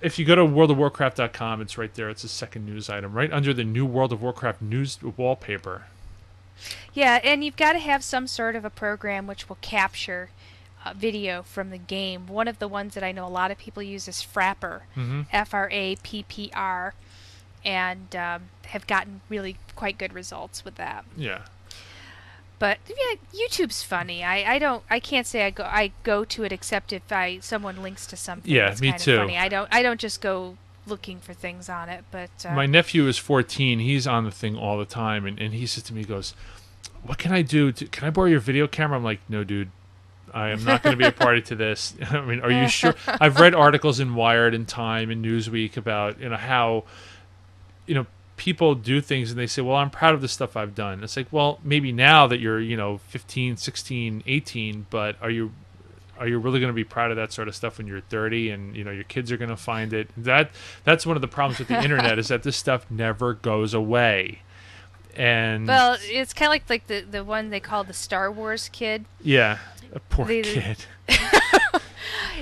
[0.01, 2.11] if you go to worldofwarcraft.com, it's right there.
[2.11, 5.85] It's the second news item, right under the new World of Warcraft news wallpaper.
[6.93, 10.29] Yeah, and you've got to have some sort of a program which will capture
[10.95, 12.27] video from the game.
[12.27, 15.21] One of the ones that I know a lot of people use is Frapper, Mm-hmm.
[15.31, 16.93] F R A P P R,
[17.65, 21.05] and um, have gotten really quite good results with that.
[21.15, 21.41] Yeah.
[22.59, 24.23] But yeah, YouTube's funny.
[24.23, 27.37] I, I don't I can't say I go I go to it except if I
[27.39, 28.51] someone links to something.
[28.51, 29.17] Yeah, me kind of too.
[29.17, 29.37] Funny.
[29.37, 30.57] I don't I don't just go
[30.87, 32.03] looking for things on it.
[32.09, 33.79] But uh, My nephew is 14.
[33.79, 36.33] He's on the thing all the time, and, and he says to me, he goes,
[37.03, 37.71] "What can I do?
[37.73, 39.69] To, can I borrow your video camera?" I'm like, "No, dude."
[40.33, 41.95] I am not going to be a party to this.
[42.09, 42.95] I mean, are you sure?
[43.07, 46.83] I've read articles in Wired and Time and Newsweek about you know how
[47.85, 48.05] you know
[48.35, 51.17] people do things and they say, "Well, I'm proud of the stuff I've done." It's
[51.17, 55.51] like, "Well, maybe now that you're, you know, 15, 16, 18, but are you
[56.19, 58.49] are you really going to be proud of that sort of stuff when you're 30
[58.49, 60.49] and you know your kids are going to find it that
[60.83, 64.41] that's one of the problems with the internet is that this stuff never goes away
[65.15, 68.69] and well, it's kind of like like the the one they call the Star Wars
[68.69, 69.05] kid.
[69.21, 69.57] yeah
[69.93, 70.85] a poor the- kid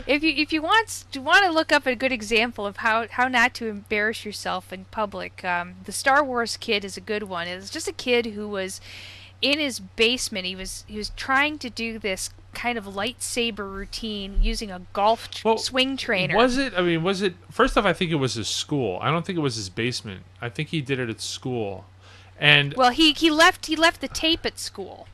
[0.07, 3.07] If you if you want to want to look up a good example of how
[3.09, 7.23] how not to embarrass yourself in public, um, the Star Wars kid is a good
[7.23, 7.47] one.
[7.47, 8.81] It's just a kid who was
[9.41, 10.45] in his basement.
[10.45, 15.31] He was he was trying to do this kind of lightsaber routine using a golf
[15.31, 16.37] tr- Well, swing trainer.
[16.37, 19.11] was it i mean was it first off i think it was his school i
[19.11, 21.83] don't think it was his basement i think he did it at school
[22.39, 25.07] and well, he he left he left the tape at school.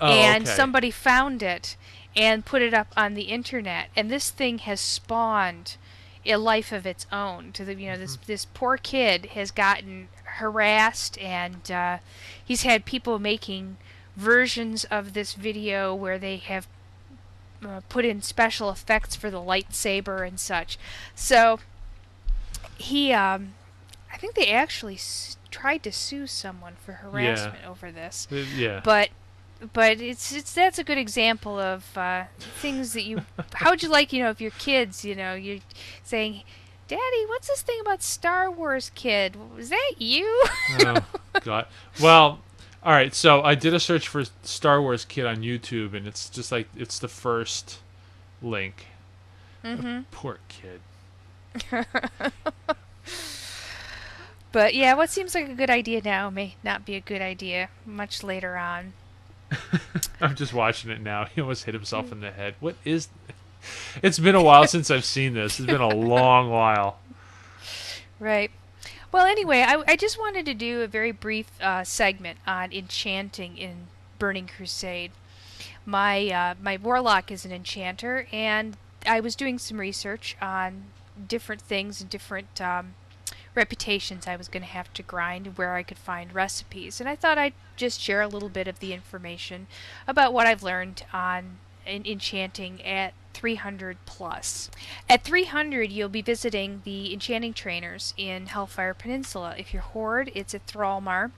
[0.00, 0.54] Oh, and okay.
[0.56, 1.76] somebody found it
[2.16, 3.88] and put it up on the internet.
[3.96, 5.76] And this thing has spawned
[6.26, 8.24] a life of its own to the you know this Mm-hmm.
[8.26, 11.98] this poor kid has gotten harassed and uh,
[12.44, 13.78] he's had people making
[14.16, 16.66] versions of this video where they have
[17.66, 20.78] uh, put in special effects for the lightsaber and such.
[21.14, 21.60] So
[22.76, 23.52] he um
[24.12, 28.26] i think they actually s- tried to sue someone for harassment over this.
[28.56, 28.80] Yeah.
[28.84, 29.08] But
[29.72, 33.22] but it's it's that's a good example of uh, things that you
[33.54, 35.58] how would you like you know if your kids you know you're
[36.02, 36.42] saying
[36.88, 40.44] daddy what's this thing about star wars kid was that you
[40.80, 41.04] oh,
[41.42, 41.66] God.
[42.00, 42.40] Well,
[42.82, 43.14] all right.
[43.14, 46.68] So I did a search for Star Wars Kid on YouTube, and it's just like
[46.76, 47.78] it's the first
[48.42, 48.86] link.
[49.64, 50.02] mm-hmm.
[50.10, 50.80] Poor kid.
[54.52, 57.68] but yeah what seems like a good idea now may not be a good idea
[57.84, 58.92] much later on
[60.20, 61.24] I'm just watching it now.
[61.34, 62.54] He almost hit himself in the head.
[62.60, 63.08] What is?
[64.02, 65.60] It's been a while since I've seen this.
[65.60, 66.98] It's been a long while.
[68.18, 68.50] Right.
[69.12, 73.58] Well, anyway, I, I just wanted to do a very brief uh, segment on enchanting
[73.58, 73.88] in
[74.18, 75.10] Burning Crusade.
[75.84, 80.84] My uh, my warlock is an enchanter, and I was doing some research on
[81.28, 82.94] different things and different um,
[83.54, 87.16] reputations I was going to have to grind, where I could find recipes, and I
[87.16, 89.66] thought I'd just share a little bit of the information
[90.06, 94.70] about what I've learned on en- enchanting at 300 plus.
[95.08, 99.54] At 300, you'll be visiting the enchanting trainers in Hellfire Peninsula.
[99.56, 101.30] If you're Horde, it's at Thrallmar,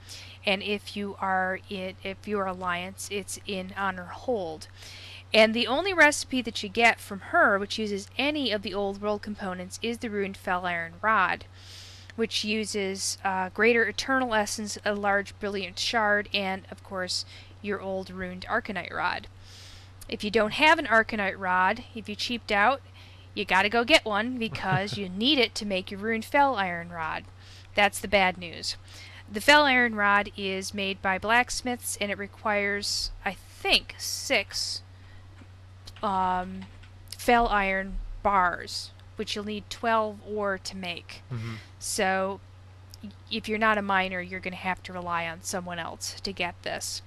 [0.44, 4.68] and if you are in, if you're Alliance, it's in Honor Hold.
[5.34, 9.00] And the only recipe that you get from her, which uses any of the old
[9.00, 11.46] world components, is the ruined fel iron rod,
[12.16, 17.24] which uses uh, greater eternal essence, a large brilliant shard, and of course
[17.62, 19.28] your old ruined arcanite rod.
[20.08, 22.82] If you don't have an arcanite rod, if you cheaped out,
[23.34, 26.90] you gotta go get one because you need it to make your ruined fel iron
[26.90, 27.24] rod.
[27.74, 28.76] That's the bad news.
[29.30, 34.82] The fel iron rod is made by blacksmiths and it requires, I think, six
[36.02, 36.62] um,
[37.16, 38.90] fel iron bars,
[39.22, 41.22] which you'll need 12 ore to make.
[41.32, 41.58] Mhm.
[41.78, 42.40] So
[43.30, 46.32] if you're not a miner, you're going to have to rely on someone else to
[46.32, 47.02] get this.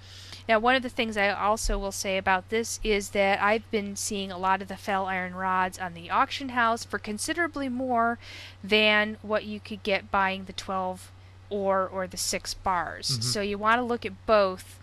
[0.47, 3.97] Now, one of the things I also will say about this is that I've been
[3.97, 8.17] seeing a lot of the fel iron rods on the auction house for considerably more
[8.63, 11.11] than what you could get buying the 12
[11.49, 13.19] ore or the 6 bars.
[13.19, 13.23] Mhm.
[13.23, 14.79] So you want to look at both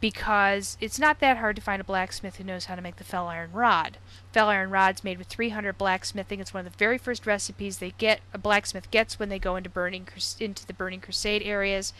[0.00, 3.04] because it's not that hard to find a blacksmith who knows how to make the
[3.04, 3.98] fel iron rod.
[4.32, 6.40] Fel iron rod's made with 300 blacksmithing.
[6.40, 9.56] It's one of the very first recipes they get a blacksmith gets when they go
[9.56, 10.06] into burning
[10.38, 11.92] into the burning crusade areas.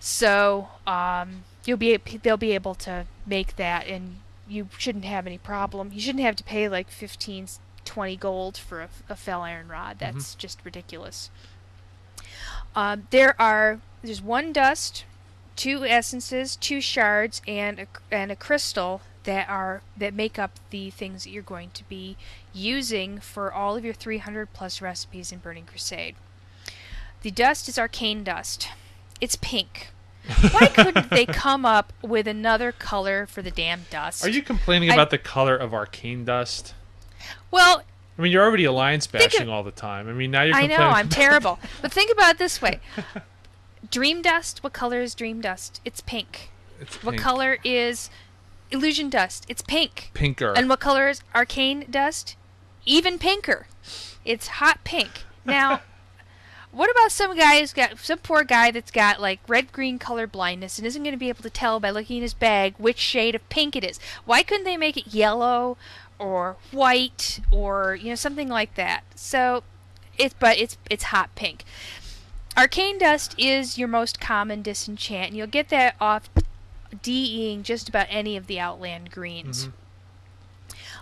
[0.00, 4.16] So um, you'll be they'll be able to make that, and
[4.48, 5.90] you shouldn't have any problem.
[5.92, 7.46] You shouldn't have to pay like 15,
[7.84, 9.98] 20 gold for a, a fel iron rod.
[10.00, 11.30] That's just ridiculous.
[12.74, 15.04] Um, there are there's one dust,
[15.56, 20.90] two essences, two shards, and a, and a crystal that are that make up the
[20.90, 22.16] things that you're going to be
[22.52, 26.14] using for all of your 300 plus recipes in Burning Crusade.
[27.22, 28.68] The dust is arcane dust.
[29.20, 29.88] It's pink.
[30.52, 34.24] Why couldn't they come up with another color for the damn dust?
[34.24, 36.74] Are you complaining I- about the color of arcane dust?
[37.50, 37.82] well,
[38.18, 40.08] I mean, you're already alliance Think of- bashing all the time.
[40.08, 41.58] I mean, now you're I know, I'm terrible.
[41.82, 42.80] But think about it this way.
[43.90, 45.80] Dream dust, what color is dream dust?
[45.84, 46.50] It's pink.
[46.80, 47.22] It's What pink.
[47.22, 48.10] color is
[48.70, 49.44] illusion dust?
[49.48, 50.10] It's pink.
[50.14, 50.52] Pinker.
[50.56, 52.36] And what color is arcane dust?
[52.84, 53.66] Even pinker.
[54.24, 55.24] It's hot pink.
[55.44, 55.80] Now,
[56.72, 60.26] what about some guy who's got some poor guy that's got like red green color
[60.26, 62.98] blindness and isn't going to be able to tell by looking in his bag which
[62.98, 63.98] shade of pink it is?
[64.24, 65.76] Why couldn't they make it yellow
[66.18, 69.04] or white or you know something like that?
[69.14, 69.62] So,
[70.18, 71.64] it's but it's it's hot pink.
[72.56, 76.32] Arcane dust is your most common disenchant, and you'll get that off
[77.02, 79.66] DEing just about any of the Outland greens.
[79.66, 79.72] Mhm.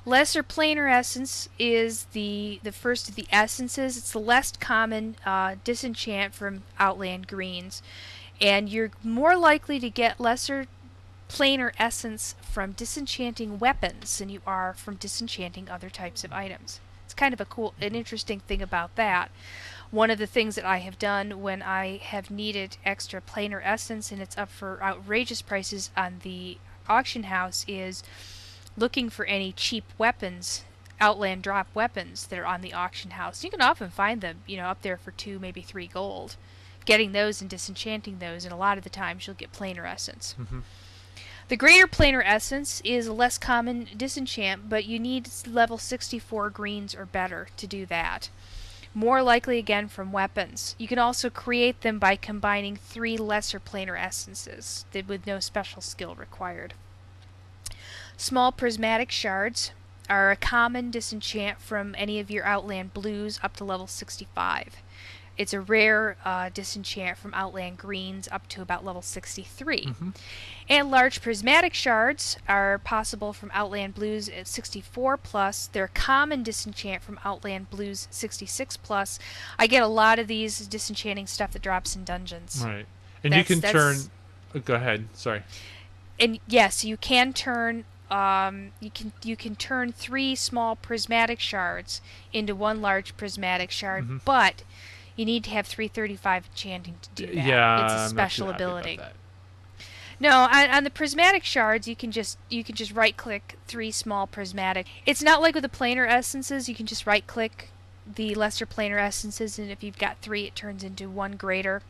[0.04, 3.96] Lesser planar essence is the the first of the essences.
[3.96, 7.82] It's the less common uh, disenchant from Outland greens,
[8.40, 10.66] and you're more likely to get lesser
[11.28, 16.80] planar essence from disenchanting weapons than you are from disenchanting other types of items.
[17.04, 19.30] It's kind of a cool, an interesting thing about that.
[19.92, 24.10] One of the things that I have done when I have needed extra planar essence
[24.10, 26.56] and it's up for outrageous prices on the
[26.88, 28.02] auction house is
[28.74, 30.64] looking for any cheap weapons,
[30.98, 33.44] outland drop weapons that are on the auction house.
[33.44, 36.36] You can often find them, you know, up there for two, maybe three gold.
[36.86, 40.34] Getting those and disenchanting those, and a lot of the times you'll get planar essence.
[40.40, 40.62] Mhm.
[41.48, 46.94] The greater planar essence is a less common disenchant, but you need level 64 greens
[46.94, 48.30] or better to do that.
[48.94, 50.74] More likely again from weapons.
[50.78, 56.14] You can also create them by combining three lesser planar essences with no special skill
[56.14, 56.74] required.
[58.16, 59.72] Small prismatic shards
[60.10, 64.76] are a common disenchant from any of your Outland blues up to level 65.
[65.38, 69.86] It's a rare uh, disenchant from Outland greens up to about level 63.
[69.86, 70.14] Mhm.
[70.68, 75.66] And large prismatic shards are possible from Outland Blues at 64 plus.
[75.66, 79.18] They're a common disenchant from Outland Blues 66 plus.
[79.58, 82.62] I get a lot of these disenchanting stuff that drops in dungeons.
[82.64, 82.86] Right.
[83.24, 83.96] And you can turn.
[84.54, 85.08] oh, Go ahead.
[85.14, 85.42] Sorry.
[86.20, 92.02] And yes, you can turn um, you can you can turn three small prismatic shards
[92.32, 94.20] into one large prismatic shard, Mhm.
[94.24, 94.62] but
[95.16, 97.34] you need to have 335 enchanting to do that.
[97.46, 97.84] Yeah.
[97.84, 99.00] it's a I'm not too special ability.
[100.20, 103.90] No, on, on the prismatic shards, you can just you can just right click three
[103.90, 104.86] small prismatic.
[105.06, 106.68] It's not like with the planar essences.
[106.68, 107.70] You can just right click
[108.14, 111.82] the lesser planar essences, and if you've got three, it turns into one greater.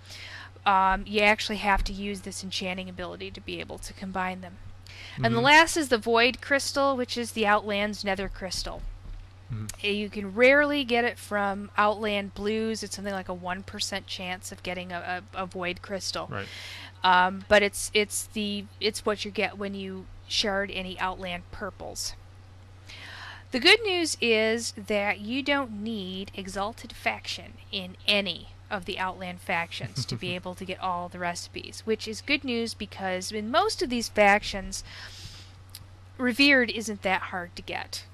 [0.64, 4.58] Um, you actually have to use this enchanting ability to be able to combine them.
[5.16, 5.44] And the Mhm.
[5.44, 8.82] last is the void crystal, which is the Outland's nexus crystal.
[9.52, 9.70] Mhm.
[9.84, 12.82] Uh, You can rarely get it from Outland blues.
[12.82, 16.28] It's something like a one percent chance of getting a, a, a void crystal.
[16.30, 16.46] Right.
[17.04, 22.14] Um, but it's it's the it's what you get when you shard any Outland purples.
[23.50, 29.40] The good news is that you don't need Exalted Faction in any of the Outland
[29.42, 33.50] factions to be able to get all the recipes, which is good news because in
[33.50, 34.82] most of these factions,
[36.16, 38.04] Revered isn't that hard to get.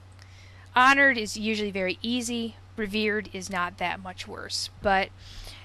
[0.74, 5.10] Honored is usually very easy, Revered is not that much worse, but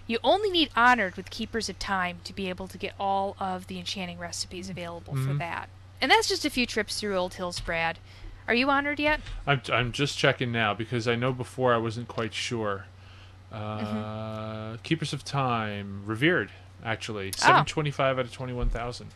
[0.08, 3.68] you only need Honored with Keepers of Time to be able to get all of
[3.68, 5.38] the enchanting recipes available for Mhm.
[5.40, 5.70] that.
[6.02, 7.96] And that's just a few trips through Old Hillsbrad.
[8.48, 9.22] Are you honored yet?
[9.48, 12.86] I'm, I'm just checking now because I know before I wasn't quite sure.
[13.52, 14.76] Uh, Mm-hmm.
[14.84, 16.50] Keepers of Time, revered
[16.84, 17.38] actually, Oh.
[17.38, 19.12] 725 out of 21,000.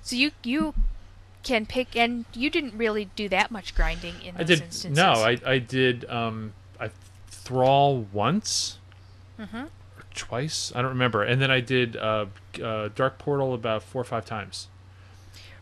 [0.00, 0.74] So you you
[1.42, 4.96] can pick, and you didn't really do that much grinding in I did instances.
[4.96, 6.88] no, I I did um I
[7.28, 8.78] thrall once
[9.38, 9.68] Mhm.
[10.14, 12.26] Twice, I don't remember, and then I did uh,
[12.62, 14.68] uh Dark Portal about four or five times.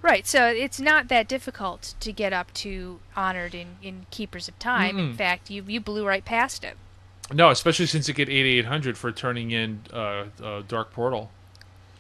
[0.03, 4.59] Right, so it's not that difficult to get up to honored in, in Keepers of
[4.59, 4.99] Time.
[4.99, 5.17] In Mm-mm.
[5.17, 6.77] fact, you you blew right past it.
[7.33, 11.31] No, especially since you get 8800 for turning in uh, uh Dark Portal.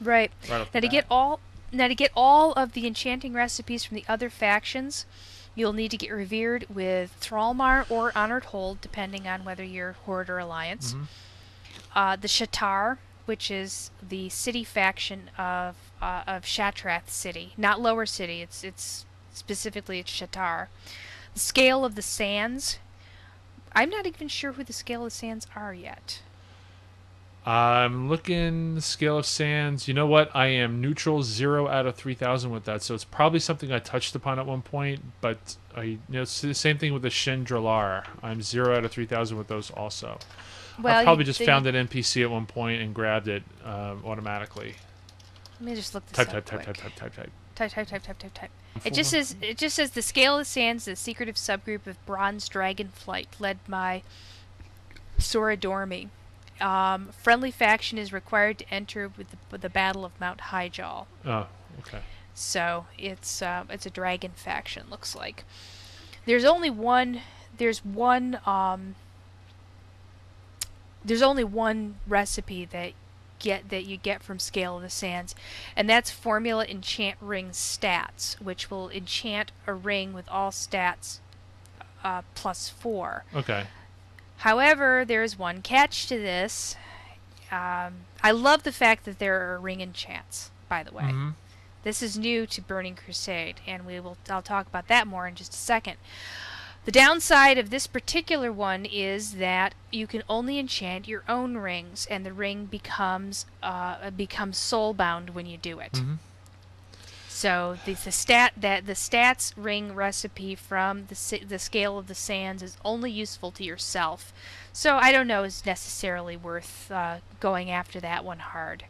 [0.00, 0.32] Right.
[0.50, 1.40] Right Now to get all
[1.70, 5.06] now to get all of the enchanting recipes from the other factions,
[5.54, 10.28] you'll need to get revered with Thrallmar or Honored Hold, depending on whether you're Horde
[10.28, 10.94] or Alliance.
[10.94, 11.06] Mhm.
[11.94, 18.06] Uh, the Sha'tar, which is the city faction of uh, of Shattrath City, not Lower
[18.06, 18.42] City.
[18.42, 20.68] It's it's specifically it's Sha'tar.
[21.34, 22.78] The Scale of the Sands.
[23.74, 26.20] I'm not even sure who the Scale of the Sands are yet.
[27.44, 29.88] I'm looking scale of sands.
[29.88, 30.30] You know what?
[30.34, 33.80] I am neutral zero out of three thousand with that, so it's probably something I
[33.80, 35.02] touched upon at one point.
[35.20, 38.04] But I, you know, same thing with the Shen'dralar.
[38.22, 40.18] I'm zero out of three thousand with those also.
[40.80, 43.42] Well, I you- probably just the- found an NPC at one point and grabbed it
[43.64, 44.74] um, automatically.
[45.60, 47.30] Let me just look this Type, up type, type, type, type, type, type.
[47.54, 48.50] type type type type type type.
[48.84, 52.04] It just says it just says the scale of the sands, the secretive subgroup of
[52.06, 54.02] bronze dragon flight, led by
[55.18, 56.08] Soridormi.
[56.60, 61.06] Um, friendly faction is required to enter with the, with the battle of Mount Hyjal.
[61.24, 61.46] Oh,
[61.80, 61.98] okay.
[62.34, 64.86] So it's uh, it's a dragon faction.
[64.90, 65.44] Looks like
[66.24, 67.20] there's only one.
[67.56, 68.38] There's one.
[68.46, 68.94] Um,
[71.04, 72.92] there's only one recipe that
[73.38, 75.34] get that you get from Scale of the Sands,
[75.76, 81.18] and that's Formula Enchant Ring Stats, which will enchant a ring with all stats
[82.04, 83.24] uh, plus four.
[83.34, 83.64] Okay.
[84.38, 86.76] However, there is one catch to this.
[87.50, 90.50] Um, I love the fact that there are ring enchants.
[90.68, 91.30] By the way, hmm
[91.82, 94.16] this is new to Burning Crusade, and we will.
[94.30, 95.96] I'll talk about that more in just a second.
[96.84, 102.06] The downside of this particular one is that you can only enchant your own rings,
[102.10, 105.96] and the ring becomes uh, becomes soulbound when you do it.
[105.96, 106.14] hmm
[107.28, 112.16] So the, the stat that the stats ring recipe from the the scale of the
[112.16, 114.32] sands is only useful to yourself.
[114.72, 118.84] So I don't know is necessarily worth uh, going after that one hard.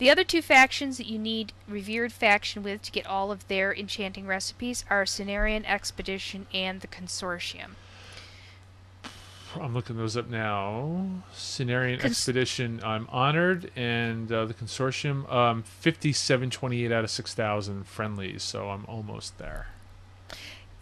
[0.00, 3.74] The other two factions that you need revered faction with to get all of their
[3.74, 7.72] enchanting recipes are Cenarian Expedition and the Consortium.
[9.60, 11.06] I'm looking those up now.
[11.34, 18.42] Cenarian Cons- Expedition, I'm honored, and uh, the consortium, um, 5728 out of 6,000 friendlies,
[18.42, 19.66] so I'm almost there.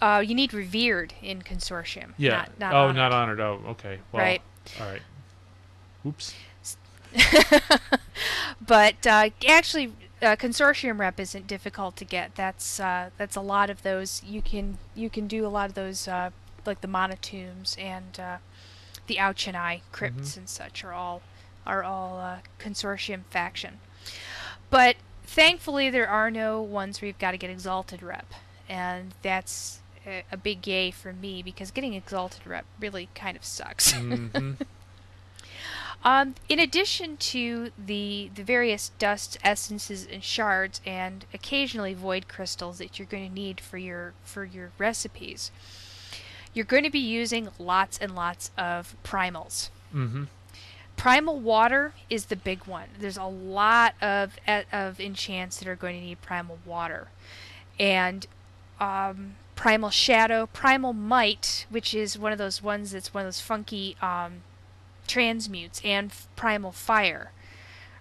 [0.00, 2.12] Uh, you need revered in Consortium.
[2.18, 2.30] Yeah.
[2.30, 2.96] Not, not oh, honored.
[2.96, 3.40] not honored.
[3.40, 3.98] Oh, okay.
[4.12, 4.42] Well, Right.
[4.78, 5.02] All right.
[6.06, 6.34] Oops.
[8.66, 9.92] but uh, actually,
[10.22, 12.34] uh, consortium rep isn't difficult to get.
[12.34, 14.22] That's uh, that's a lot of those.
[14.24, 16.30] You can you can do a lot of those, uh,
[16.66, 18.36] like the Mana-Tombs and uh,
[19.06, 21.22] the Auchenai crypts and such are all
[21.66, 23.78] are all uh, consortium faction.
[24.70, 28.32] But thankfully, there are no ones where you've got to get exalted rep,
[28.68, 33.44] and that's a, a big yay for me because getting exalted rep really kind of
[33.44, 33.92] sucks.
[33.92, 34.52] hmm
[36.04, 42.78] Um, in addition to the the various dusts, essences, and shards, and occasionally void crystals
[42.78, 45.50] that you're going to need for your for your recipes,
[46.54, 49.70] you're going to be using lots and lots of primals.
[49.92, 50.24] hmm
[50.96, 52.88] Primal water is the big one.
[52.98, 54.36] There's a lot of
[54.72, 57.08] of enchants that are going to need primal water,
[57.78, 58.26] and
[58.80, 63.40] um, primal shadow, primal might, which is one of those ones that's one of those
[63.40, 64.42] funky um,
[65.08, 67.32] transmutes, and primal fire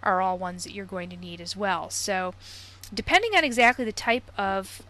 [0.03, 1.89] are all ones that you're going to need as well.
[1.89, 2.33] So,
[2.93, 4.83] depending on exactly the type of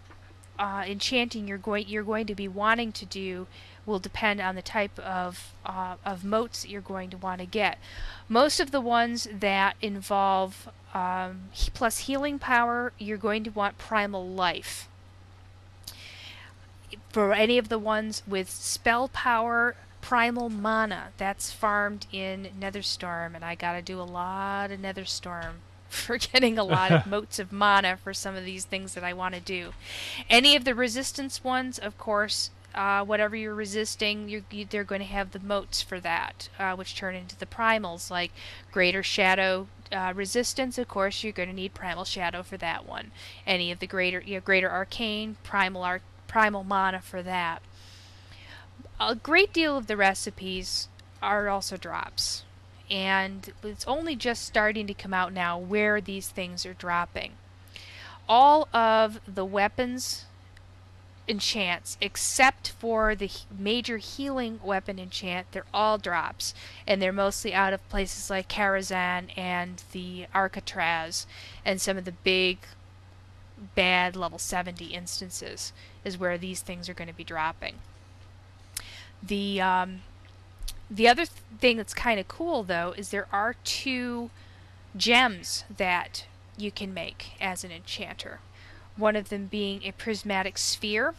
[0.60, 3.46] uh, enchanting you're going you're going to be wanting to do
[3.86, 7.46] will depend on the type of uh, of motes that you're going to want to
[7.46, 7.78] get.
[8.28, 14.28] Most of the ones that involve um, plus healing power, you're going to want primal
[14.28, 14.88] life.
[17.10, 19.76] For any of the ones with spell power,
[20.08, 25.56] primal mana, that's farmed in Netherstorm, and I gotta do a lot of Netherstorm
[25.90, 29.12] for getting a lot of motes of mana for some of these things that I
[29.12, 29.74] want to do.
[30.30, 35.02] Any of the resistance ones, of course, uh, whatever you're resisting, you're, you, they're going
[35.02, 38.32] to have the motes for that, uh, which turn into the primals, like
[38.72, 40.78] Greater Shadow uh, Resistance.
[40.78, 43.12] Of course, you're going to need Primal Shadow for that one.
[43.46, 47.62] Any of the greater, you know, Greater Arcane, Primal Ar- Primal Mana for that.
[49.00, 50.88] A great deal of the recipes
[51.22, 52.44] are also drops,
[52.90, 57.34] and it's only just starting to come out now where these things are dropping.
[58.28, 60.26] All of the weapons
[61.28, 66.54] enchants except for the major healing weapon enchant they're all drops.
[66.88, 71.28] And they're mostly out of places like Karazhan and the Arcatraz
[71.66, 72.60] and some of the big
[73.76, 75.74] bad level 70 instances
[76.06, 77.76] is where these things are going to be dropping
[79.22, 80.02] the um,
[80.90, 84.30] the other th- thing that's kind of cool though is there are two
[84.96, 86.26] gems that
[86.58, 88.40] you can make as an enchanter.
[88.96, 91.14] One of them being a prismatic sphere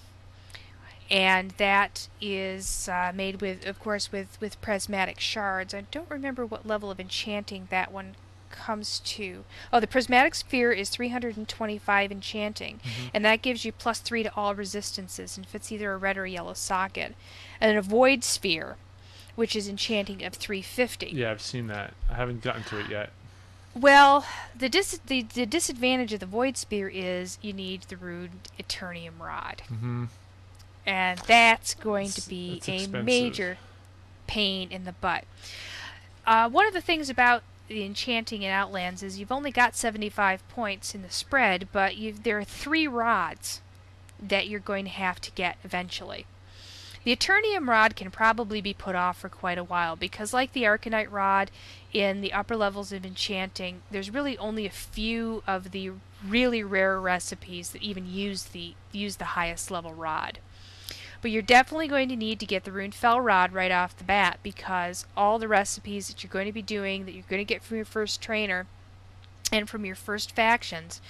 [1.10, 5.72] and that is uh, made with of course with with prismatic shards.
[5.74, 8.14] I don't remember what level of enchanting that one
[8.58, 9.44] comes to.
[9.72, 12.80] Oh the prismatic sphere is 325 enchanting
[13.14, 16.26] and that gives you plus 3 to all resistances and fits either a red or
[16.26, 17.14] yellow socket.
[17.60, 18.76] And a void sphere
[19.36, 21.94] which is enchanting of 350 Yeah, I've seen that.
[22.10, 23.10] I haven't gotten to it yet.
[23.74, 24.26] well,
[24.58, 28.30] the, dis- the the disadvantage of the Void sphere is you need the rude
[28.60, 30.06] Eternium Rod, hmm
[30.86, 33.58] and that's going It's- to be a major
[34.26, 35.24] pain in the butt.
[36.26, 40.46] Uh, one of the things about the enchanting in Outlands is you've only got 75
[40.48, 43.60] points in the spread, but there are three rods
[44.20, 46.26] that you're going to have to get eventually.
[47.04, 50.64] The Eternium rod can probably be put off for quite a while because, like the
[50.64, 51.50] Arcanite rod
[51.92, 55.92] in the upper levels of enchanting, there's really only a few of the
[56.26, 60.40] really rare recipes that even use the use the highest level rod.
[61.20, 64.04] But you're definitely going to need to get the Rune Fel rod right off the
[64.04, 67.44] bat because all the recipes that you're going to be doing that you're going to
[67.44, 68.66] get from your first trainer
[69.50, 71.00] and from your first factions,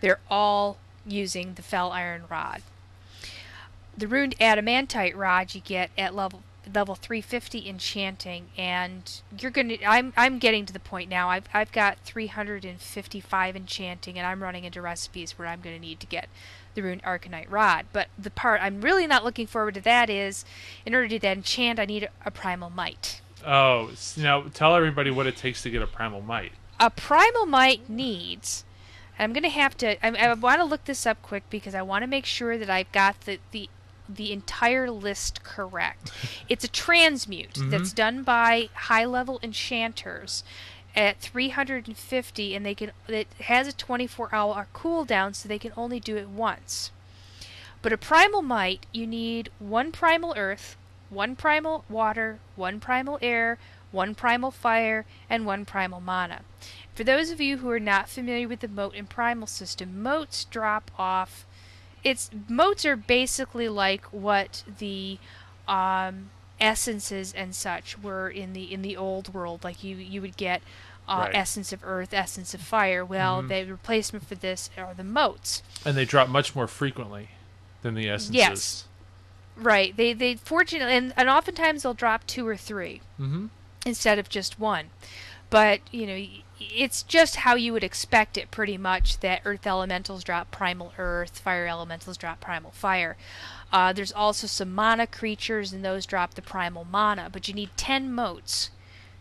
[0.00, 2.62] they're all using the Fel Iron rod.
[3.96, 6.42] The runed adamantite rod you get at level
[6.74, 11.30] level 350 enchanting and you're going to I'm I'm getting to the point now.
[11.30, 16.00] I've I've got 355 enchanting and I'm running into recipes where I'm going to need
[16.00, 16.28] to get
[16.78, 17.86] the rune arcanite rod.
[17.92, 20.44] But the part I'm really not looking forward to that is
[20.86, 23.20] in order to that enchant I need a, primal might.
[23.44, 26.52] Oh, now tell everybody what it takes to get a primal might.
[26.78, 28.64] A primal might needs
[29.18, 31.82] I'm going to have to I, I want to look this up quick because I
[31.82, 33.68] want to make sure that I've got the the
[34.08, 36.12] the entire list correct.
[36.48, 37.70] it's a transmute mm-hmm.
[37.70, 40.44] that's done by high level enchanters
[40.94, 46.00] at 350 and they can it has a 24 hour cooldown so they can only
[46.00, 46.90] do it once.
[47.80, 50.76] But a primal might, you need one primal earth,
[51.10, 53.58] one primal water, one primal air,
[53.92, 56.40] one primal fire, and one primal mana.
[56.94, 60.44] For those of you who are not familiar with the mote and primal system, motes
[60.44, 61.46] drop off
[62.04, 65.18] it's motes are basically like what the
[65.66, 69.64] um, essences and such were in the in the old world.
[69.64, 70.62] Like you you would get
[71.08, 71.34] uh, right.
[71.34, 73.04] essence of earth, essence of fire.
[73.04, 73.48] Well, mm-hmm.
[73.48, 75.62] the replacement for this are the motes.
[75.84, 77.30] And they drop much more frequently
[77.82, 78.34] than the essences.
[78.34, 78.84] Yes.
[79.56, 79.96] Right.
[79.96, 83.46] They they fortunately and, and oftentimes they'll drop two or 3 mm-hmm.
[83.84, 84.90] instead of just one.
[85.50, 86.26] But you know
[86.60, 91.38] it's just how you would expect it pretty much that earth elementals drop primal earth,
[91.38, 93.16] fire elementals drop primal fire.
[93.72, 97.70] Uh, there's also some mana creatures, and those drop the primal mana, but you need
[97.76, 98.70] 10 motes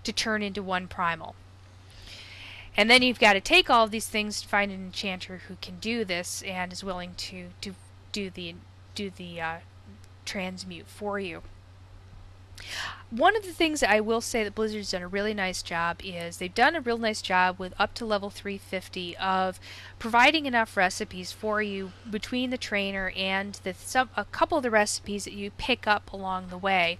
[0.03, 1.36] to turn into one primal.
[2.78, 5.57] And then you've got to take all of these things to find an enchanter who
[5.61, 7.74] can do this and is willing to, to
[8.11, 8.56] do the
[8.94, 9.57] do the uh,
[10.26, 11.44] transmute for you.
[13.09, 16.01] One of the things that I will say that Blizzard's done a really nice job
[16.03, 19.59] is they've done a real nice job with up to level 350 of
[19.97, 24.71] providing enough recipes for you between the trainer and the some a couple of the
[24.71, 26.99] recipes that you pick up along the way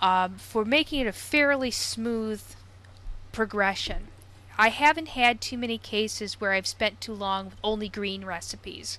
[0.00, 2.42] um, for making it a fairly smooth
[3.32, 4.08] progression.
[4.56, 8.98] I haven't had too many cases where I've spent too long with only green recipes.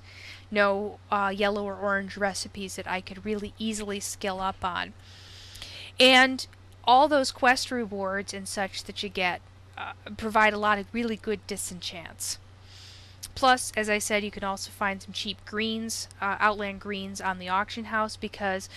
[0.52, 4.94] No uh, yellow or orange recipes that I could really easily skill up on.
[6.00, 6.46] And
[6.84, 9.42] all those quest rewards and such that you get
[9.78, 12.38] uh, provide a lot of really good disenchants.
[13.34, 17.38] Plus, as I said, you can also find some cheap greens, uh, Outland greens on
[17.38, 18.70] the auction house because,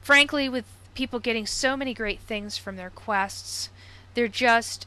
[0.00, 3.68] frankly, with people getting so many great things from their quests,
[4.14, 4.86] there just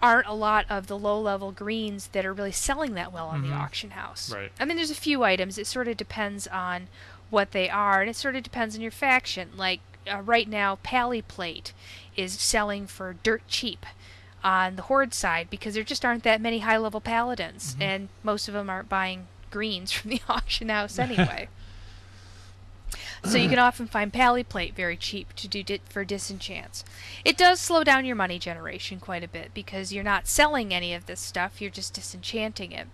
[0.00, 3.40] aren't a lot of the low level greens that are really selling that well on
[3.40, 3.50] mm-hmm.
[3.50, 4.32] the auction house.
[4.32, 4.52] Right.
[4.60, 5.58] I mean, there's a few items.
[5.58, 6.86] It sort of depends on
[7.30, 9.50] what they are, and it sort of depends on your faction.
[9.56, 9.80] Like
[10.10, 11.72] uh, right now, Pally Plate
[12.16, 13.84] is selling for dirt cheap
[14.42, 17.82] on the Horde side because there just aren't that many high level paladins, mm-hmm.
[17.82, 21.48] and most of them aren't buying greens from the auction house anyway.
[23.24, 26.84] so you can often find Pally Plate very cheap to do di- for disenchants.
[27.24, 30.94] It does slow down your money generation quite a bit because you're not selling any
[30.94, 32.86] of this stuff, you're just disenchanting it.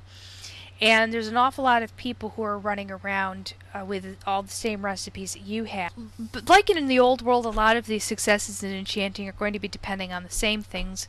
[0.83, 4.51] And there's an awful lot of people who are running around uh, with all the
[4.51, 5.93] same recipes that you have.
[6.19, 9.53] But like in the old world, a lot of these successes in enchanting are going
[9.53, 11.07] to be depending on the same things,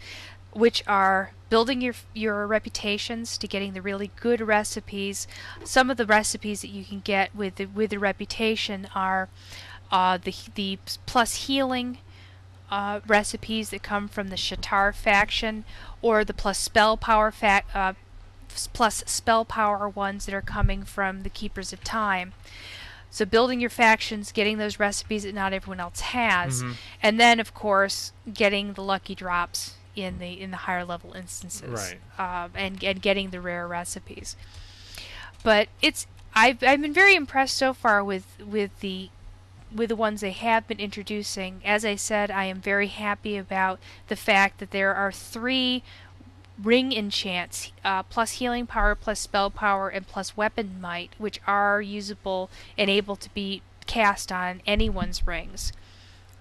[0.52, 5.28] which are building your your reputations to getting the really good recipes.
[5.64, 9.28] Some of the recipes that you can get with the, with the reputation are
[9.91, 10.78] uh, the the
[11.08, 11.98] plus healing.
[12.72, 15.64] Uh, recipes that come from the Sha'tar faction,
[16.02, 17.94] or the plus spell power fa- uh,
[18.73, 22.34] plus spell power ones that are coming from the Keepers of Time.
[23.09, 26.73] So building your factions, getting those recipes that not everyone else has, mm-hmm.
[27.01, 31.93] and then of course getting the lucky drops in the in the higher level instances,
[32.17, 32.43] right.
[32.43, 34.35] um, and and getting the rare recipes.
[35.43, 39.09] But it's I've I've been very impressed so far with with the
[39.73, 41.61] with the ones they have been introducing.
[41.65, 45.84] As I said, I am very happy about the fact that there are three
[46.61, 51.81] ring enchants uh, plus healing power plus spell power and plus weapon might which are
[51.81, 55.73] usable and able to be cast on anyone's rings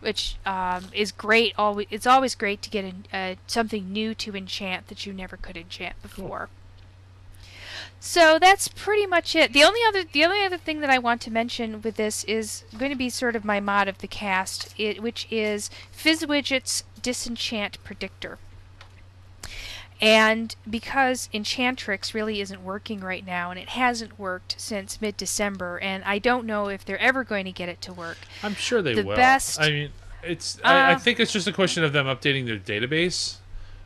[0.01, 4.89] which um, is great always it's always great to get uh, something new to enchant
[4.89, 6.49] that you never could enchant before
[8.05, 9.53] So that's pretty much it.
[9.53, 12.65] The only other the only other thing that I want to mention with this is
[12.77, 17.79] going to be sort of my mod of the cast, it, which is Fizzwidget's Disenchant
[17.85, 18.39] Predictor.
[20.03, 25.79] And because Enchantrix really isn't working right now, and it hasn't worked since mid December,
[25.79, 28.19] and I don't know if they're ever going to get it to work.
[28.43, 29.15] I'm sure they The will.
[29.17, 29.91] best- I mean,
[30.25, 30.59] it's.
[30.65, 33.37] I, I Uh, think it's just a question of them updating their database,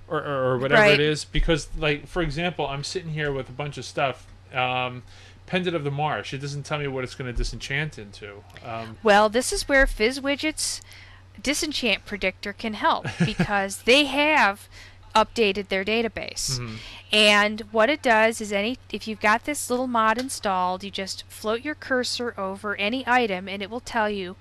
[0.08, 0.94] or or, or whatever Right.
[0.94, 1.26] it is.
[1.26, 4.26] Because, like, for example, I'm sitting here with a bunch of stuff.
[4.54, 5.02] Um,
[5.44, 6.34] Pendant of the Marsh.
[6.34, 8.42] It doesn't tell me what it's going to disenchant into.
[8.64, 10.80] Um, Well, this is where Fizzwidget's
[11.40, 14.68] Disenchant Predictor can help because they have
[15.16, 16.58] updated their database.
[16.60, 16.76] mhm.
[17.12, 21.24] And what it does is any if you've got this little mod installed, you just
[21.28, 24.36] float your cursor over any item and it will tell you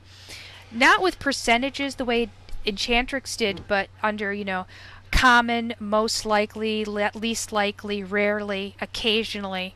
[0.72, 2.30] not with percentages the way
[2.66, 4.66] Enchantrix did, but under, you know,
[5.12, 9.76] common, most likely, le- least likely, rarely, occasionally,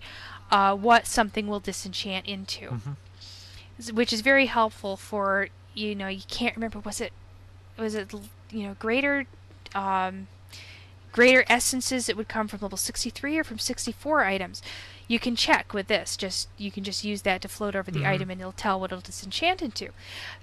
[0.52, 2.66] uh, what something will disenchant into.
[2.72, 3.94] Mhm.
[3.94, 7.14] Which is very helpful for, you know, you can't remember, was it,
[7.78, 8.12] was it,
[8.52, 9.26] you know, greater,
[9.76, 10.28] um,
[11.12, 14.62] greater essences that would come from level 63 or from 64 items
[15.08, 18.02] you can check with this just you can just use that to float over the
[18.02, 18.08] Mhm.
[18.08, 19.90] item and it'll tell what it'll disenchant into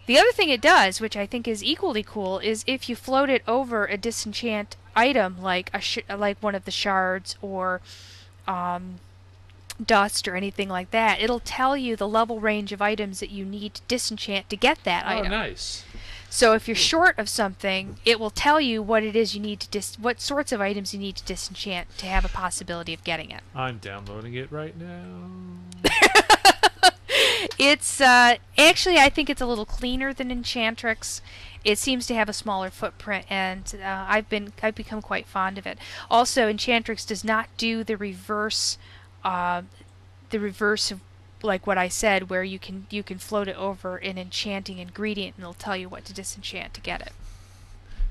[0.06, 3.30] the other thing it does which i think is equally cool is if you float
[3.30, 7.80] it over a disenchant item like a sh- like one of the shards or
[8.48, 8.96] um,
[9.84, 13.44] dust or anything like that it'll tell you the level range of items that you
[13.44, 15.84] need to disenchant to get that Oh, item Oh, nice.
[16.28, 19.60] So if you're short of something, it will tell you what it is you need
[19.60, 23.04] to dis- what sorts of items you need to disenchant to have a possibility of
[23.04, 23.40] getting it.
[23.54, 25.90] I'm downloading it right now.
[27.58, 31.20] It's uh, actually I think it's a little cleaner than Enchantrix.
[31.64, 35.58] It seems to have a smaller footprint, and uh, I've been I've become quite fond
[35.58, 35.78] of it.
[36.10, 38.78] Also, Enchantrix does not do the reverse,
[39.24, 39.62] uh,
[40.30, 41.00] the reverse of
[41.42, 45.36] like what I said, where you can you can float it over an enchanting ingredient,
[45.36, 47.12] and it'll tell you what to disenchant to get it.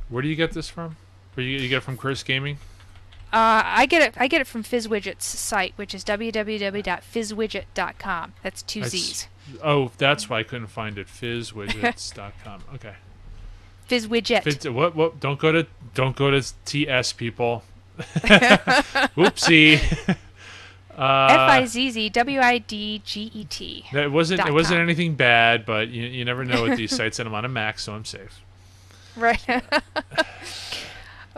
[0.10, 0.98] Where do you get this from?
[1.34, 2.58] Where you, you get it from Curse Gaming?
[3.34, 4.14] Uh, I get it.
[4.18, 8.34] I get it from Fizzwidget's site, which is www.fizzwidget.com.
[8.44, 9.28] That's two That's- Z's.
[9.64, 11.08] Oh, that's why I couldn't find it.
[11.08, 12.64] Fizzwidgets.com.
[12.76, 12.94] Okay.
[13.90, 14.44] Fizzwidget.
[14.44, 14.96] Fizz, what?
[14.96, 15.20] What?
[15.20, 15.68] Don't go to.
[15.94, 17.64] Don't go to TS people.
[19.16, 20.18] Whoopsie.
[20.96, 23.86] F uh, I Z Z W I D G E T.
[23.94, 24.40] that wasn't.
[24.48, 24.84] It wasn't com.
[24.84, 27.80] anything bad, but you, you never know with these sites, and I'm on a Mac,
[27.80, 28.42] so I'm safe.
[29.18, 29.40] Right.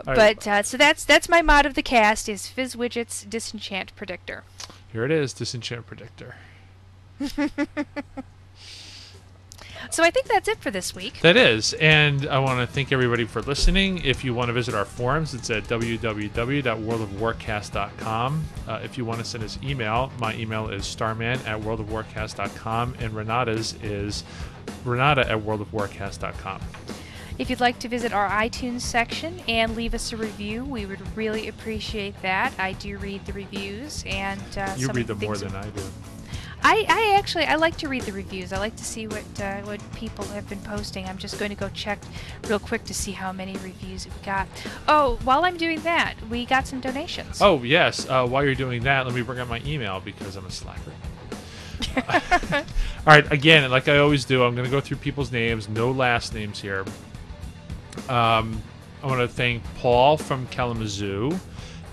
[0.04, 4.44] But uh, so that's that's my mod of the cast is Fizzwidget's Disenchant Predictor.
[4.92, 5.32] here it is.
[5.32, 6.36] Disenchant predictor.
[9.90, 11.20] So I think that's it for this week.
[11.22, 14.04] That is, and I want to thank everybody for listening.
[14.04, 18.44] If you want to visit our forums, it's at www.worldofwarcast.com.
[18.66, 23.14] Uh, if you want to send us email, my email is starman at worldofwarcast.com, and
[23.14, 24.24] Renata's is
[24.84, 26.60] renata at worldofwarcast.com.
[27.38, 31.16] If you'd like to visit our iTunes section and leave us a review, we would
[31.16, 32.52] really appreciate that.
[32.58, 35.82] I do read the reviews, and uh, You read them more than I do.
[36.62, 38.52] I, I actually I like to read the reviews.
[38.52, 41.06] I like to see what uh, what people have been posting.
[41.06, 42.00] I'm just going to go check
[42.46, 44.48] real quick to see how many reviews we got.
[44.86, 47.40] Oh, while I'm doing that, we got some donations.
[47.40, 48.08] Oh, yes.
[48.08, 50.92] Uh, while you're doing that, let me bring up my email because I'm a slacker.
[52.58, 52.64] All
[53.06, 56.34] right, again, like I always do, I'm going to go through people's names, no last
[56.34, 56.84] names here.
[58.08, 58.62] Um,
[59.02, 61.38] I want to thank Paul from Kalamazoo.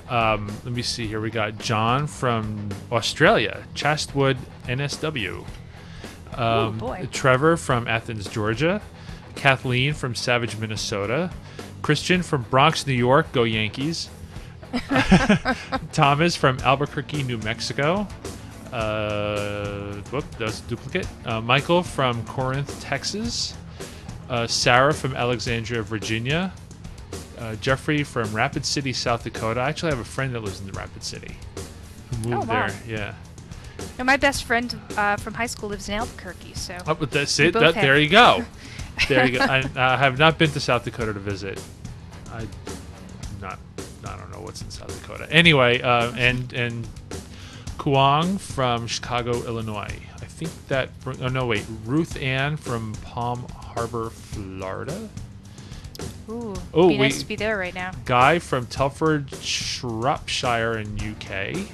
[0.10, 1.20] Um, let me see here.
[1.20, 5.46] We got John from Australia, Chatswood, NSW.
[6.34, 7.08] Um, boy.
[7.12, 8.82] Trevor from Athens, Georgia.
[9.36, 11.32] Kathleen from Savage, Minnesota.
[11.82, 13.32] Christian from Bronx, New York.
[13.32, 14.10] Go Yankees.
[15.92, 18.08] Thomas from Albuquerque, New Mexico.
[18.72, 21.08] Uh, whoop, that's a duplicate.
[21.26, 23.56] Uh, Michael from Corinth, Texas.
[24.30, 26.52] Uh, Sarah from Alexandria, Virginia.
[27.38, 29.60] Uh, Jeffrey from Rapid City, South Dakota.
[29.62, 31.36] I actually have a friend that lives in the Rapid City
[32.24, 32.68] who moved Oh, wow.
[32.68, 32.76] there.
[32.88, 33.14] Yeah.
[33.98, 37.38] And my best friend uh, from high school lives in Albuquerque, so Oh, but that's
[37.40, 37.54] it.
[37.54, 38.44] That, there you go.
[39.10, 39.44] There you go.
[39.44, 41.62] I, I have not been to South Dakota to visit.
[42.32, 42.48] I
[43.42, 43.60] not.
[44.08, 45.28] I don't know what's in South Dakota.
[45.30, 46.88] Anyway, uh, and and
[47.78, 49.94] Kuang from Chicago, Illinois.
[50.22, 50.92] I think that.
[51.22, 51.66] Oh no, wait.
[51.84, 55.10] Ruth Ann from Palm Harbor, Florida.
[56.30, 57.92] Ooh, Oh, be nice to be there right now.
[58.06, 61.68] Guy from Telford, Shropshire, in UK.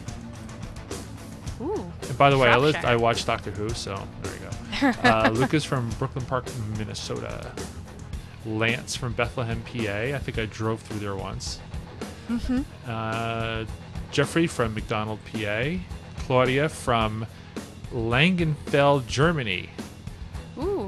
[1.61, 4.47] Ooh, And by the way, I lived, I watched Doctor Who, so there you go.
[5.07, 6.45] Uh, Lucas from Brooklyn Park,
[6.77, 7.51] Minnesota.
[8.47, 10.15] Lance from Bethlehem, PA.
[10.15, 11.59] I think I drove through there once.
[12.29, 12.61] Mm-hmm.
[12.87, 13.65] Uh,
[14.11, 15.73] Jeffrey from McDonald, PA.
[16.19, 17.27] Claudia from
[17.93, 19.69] Langenfeld, Germany.
[20.57, 20.87] Ooh,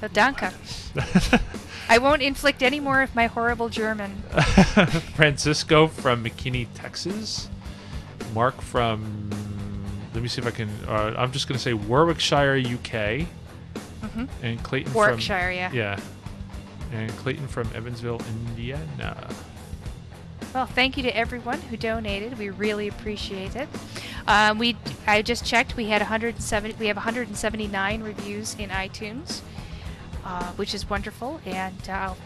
[0.00, 0.52] the danke.
[1.88, 4.22] I won't inflict any more of my horrible German.
[5.14, 7.48] Francisco from McKinney, Texas.
[8.34, 9.30] Mark from.
[10.14, 10.68] Let me see if I can.
[10.88, 13.26] Uh, I'm just going to say Warwickshire, UK.
[14.02, 15.56] hmm And Clayton Warwickshire, from.
[15.56, 15.72] yeah.
[15.72, 16.00] Yeah.
[16.92, 19.28] And Clayton from Evansville, Indiana.
[20.54, 22.38] Well, thank you to everyone who donated.
[22.38, 23.68] We really appreciate it.
[24.28, 25.76] Um, we I just checked.
[25.76, 26.76] We had 170.
[26.78, 29.40] We have 179 reviews in iTunes,
[30.24, 31.40] uh, which is wonderful.
[31.44, 32.16] And uh, I'll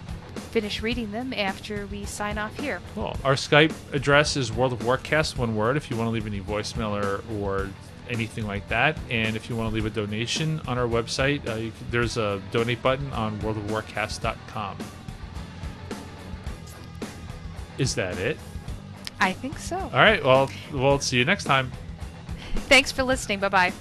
[0.51, 2.81] finish reading them after we sign off here.
[2.95, 3.17] Cool.
[3.25, 6.41] Our Skype address is World of Warcast, one word, if you want to leave any
[6.41, 7.71] voicemail or, or
[8.09, 8.99] anything like that.
[9.11, 12.17] And if you want to leave a donation on our website, uh, you can, there's
[12.17, 14.77] a donate button on worldofwarcast.com.
[17.79, 18.37] Is that it?
[19.21, 19.77] I think so.
[19.77, 20.23] All right.
[20.25, 21.73] Well, we'll see you next time.
[22.67, 23.41] Thanks for listening.
[23.41, 23.73] Bye bye.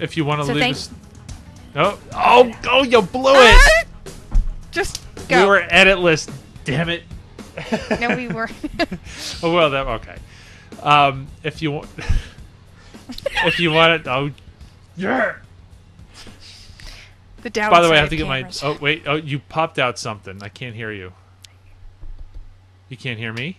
[0.00, 0.90] If you want to So leave us.
[1.76, 3.54] Oh, oh, oh, you blew it.
[3.54, 3.84] Ah!
[4.70, 5.42] Just go.
[5.42, 6.32] We were editless.
[6.64, 7.02] Damn it.
[8.00, 8.48] no, we were.
[9.42, 10.16] Oh well, that okay.
[10.82, 11.88] Um, if you want,
[13.44, 14.30] if you want it, oh,
[14.96, 15.36] yeah.
[17.42, 18.50] the downside By the way, I have to get my.
[18.62, 20.42] Oh wait, oh you popped out something.
[20.42, 21.12] I can't hear you.
[22.88, 23.58] You can't hear me.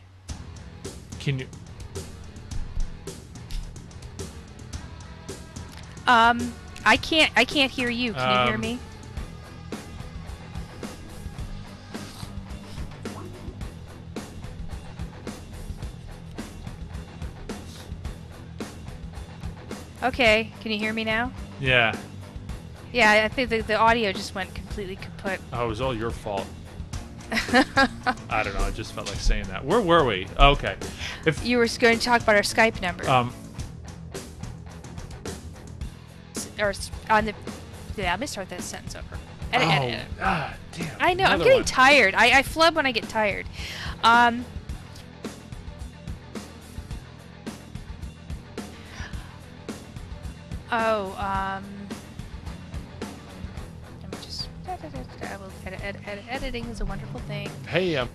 [1.20, 1.48] Can you?
[6.12, 7.32] Um, I can't.
[7.38, 8.12] I can't hear you.
[8.12, 8.80] Can you hear Um, me?
[20.04, 20.52] Okay.
[20.62, 21.32] Can you hear me now?
[21.62, 21.96] Yeah.
[22.92, 25.40] Yeah, I think the, the audio just went completely kaput.
[25.54, 26.46] Oh, it was all your fault.
[27.32, 28.64] I don't know.
[28.64, 29.64] I just felt like saying that.
[29.64, 30.28] Where were we?
[30.38, 30.76] Okay.
[31.26, 33.34] If you were going to talk about our Skype number, um,
[36.62, 36.74] or
[37.10, 37.34] on the.
[37.98, 39.18] Yeah, let me start that sentence over.
[39.54, 40.08] Edit, oh, edit, edit.
[40.22, 40.98] ah, damn.
[41.00, 41.26] I know.
[41.26, 41.66] I'm getting one.
[41.66, 42.16] tired.
[42.16, 43.46] I, I flub when I get tired.
[44.04, 44.46] Um.
[50.72, 51.66] Oh, um.
[54.02, 54.48] Let me just.
[54.68, 56.24] I will edit, edit, edit.
[56.30, 57.50] Editing is a wonderful thing.
[57.68, 58.10] Hey, um,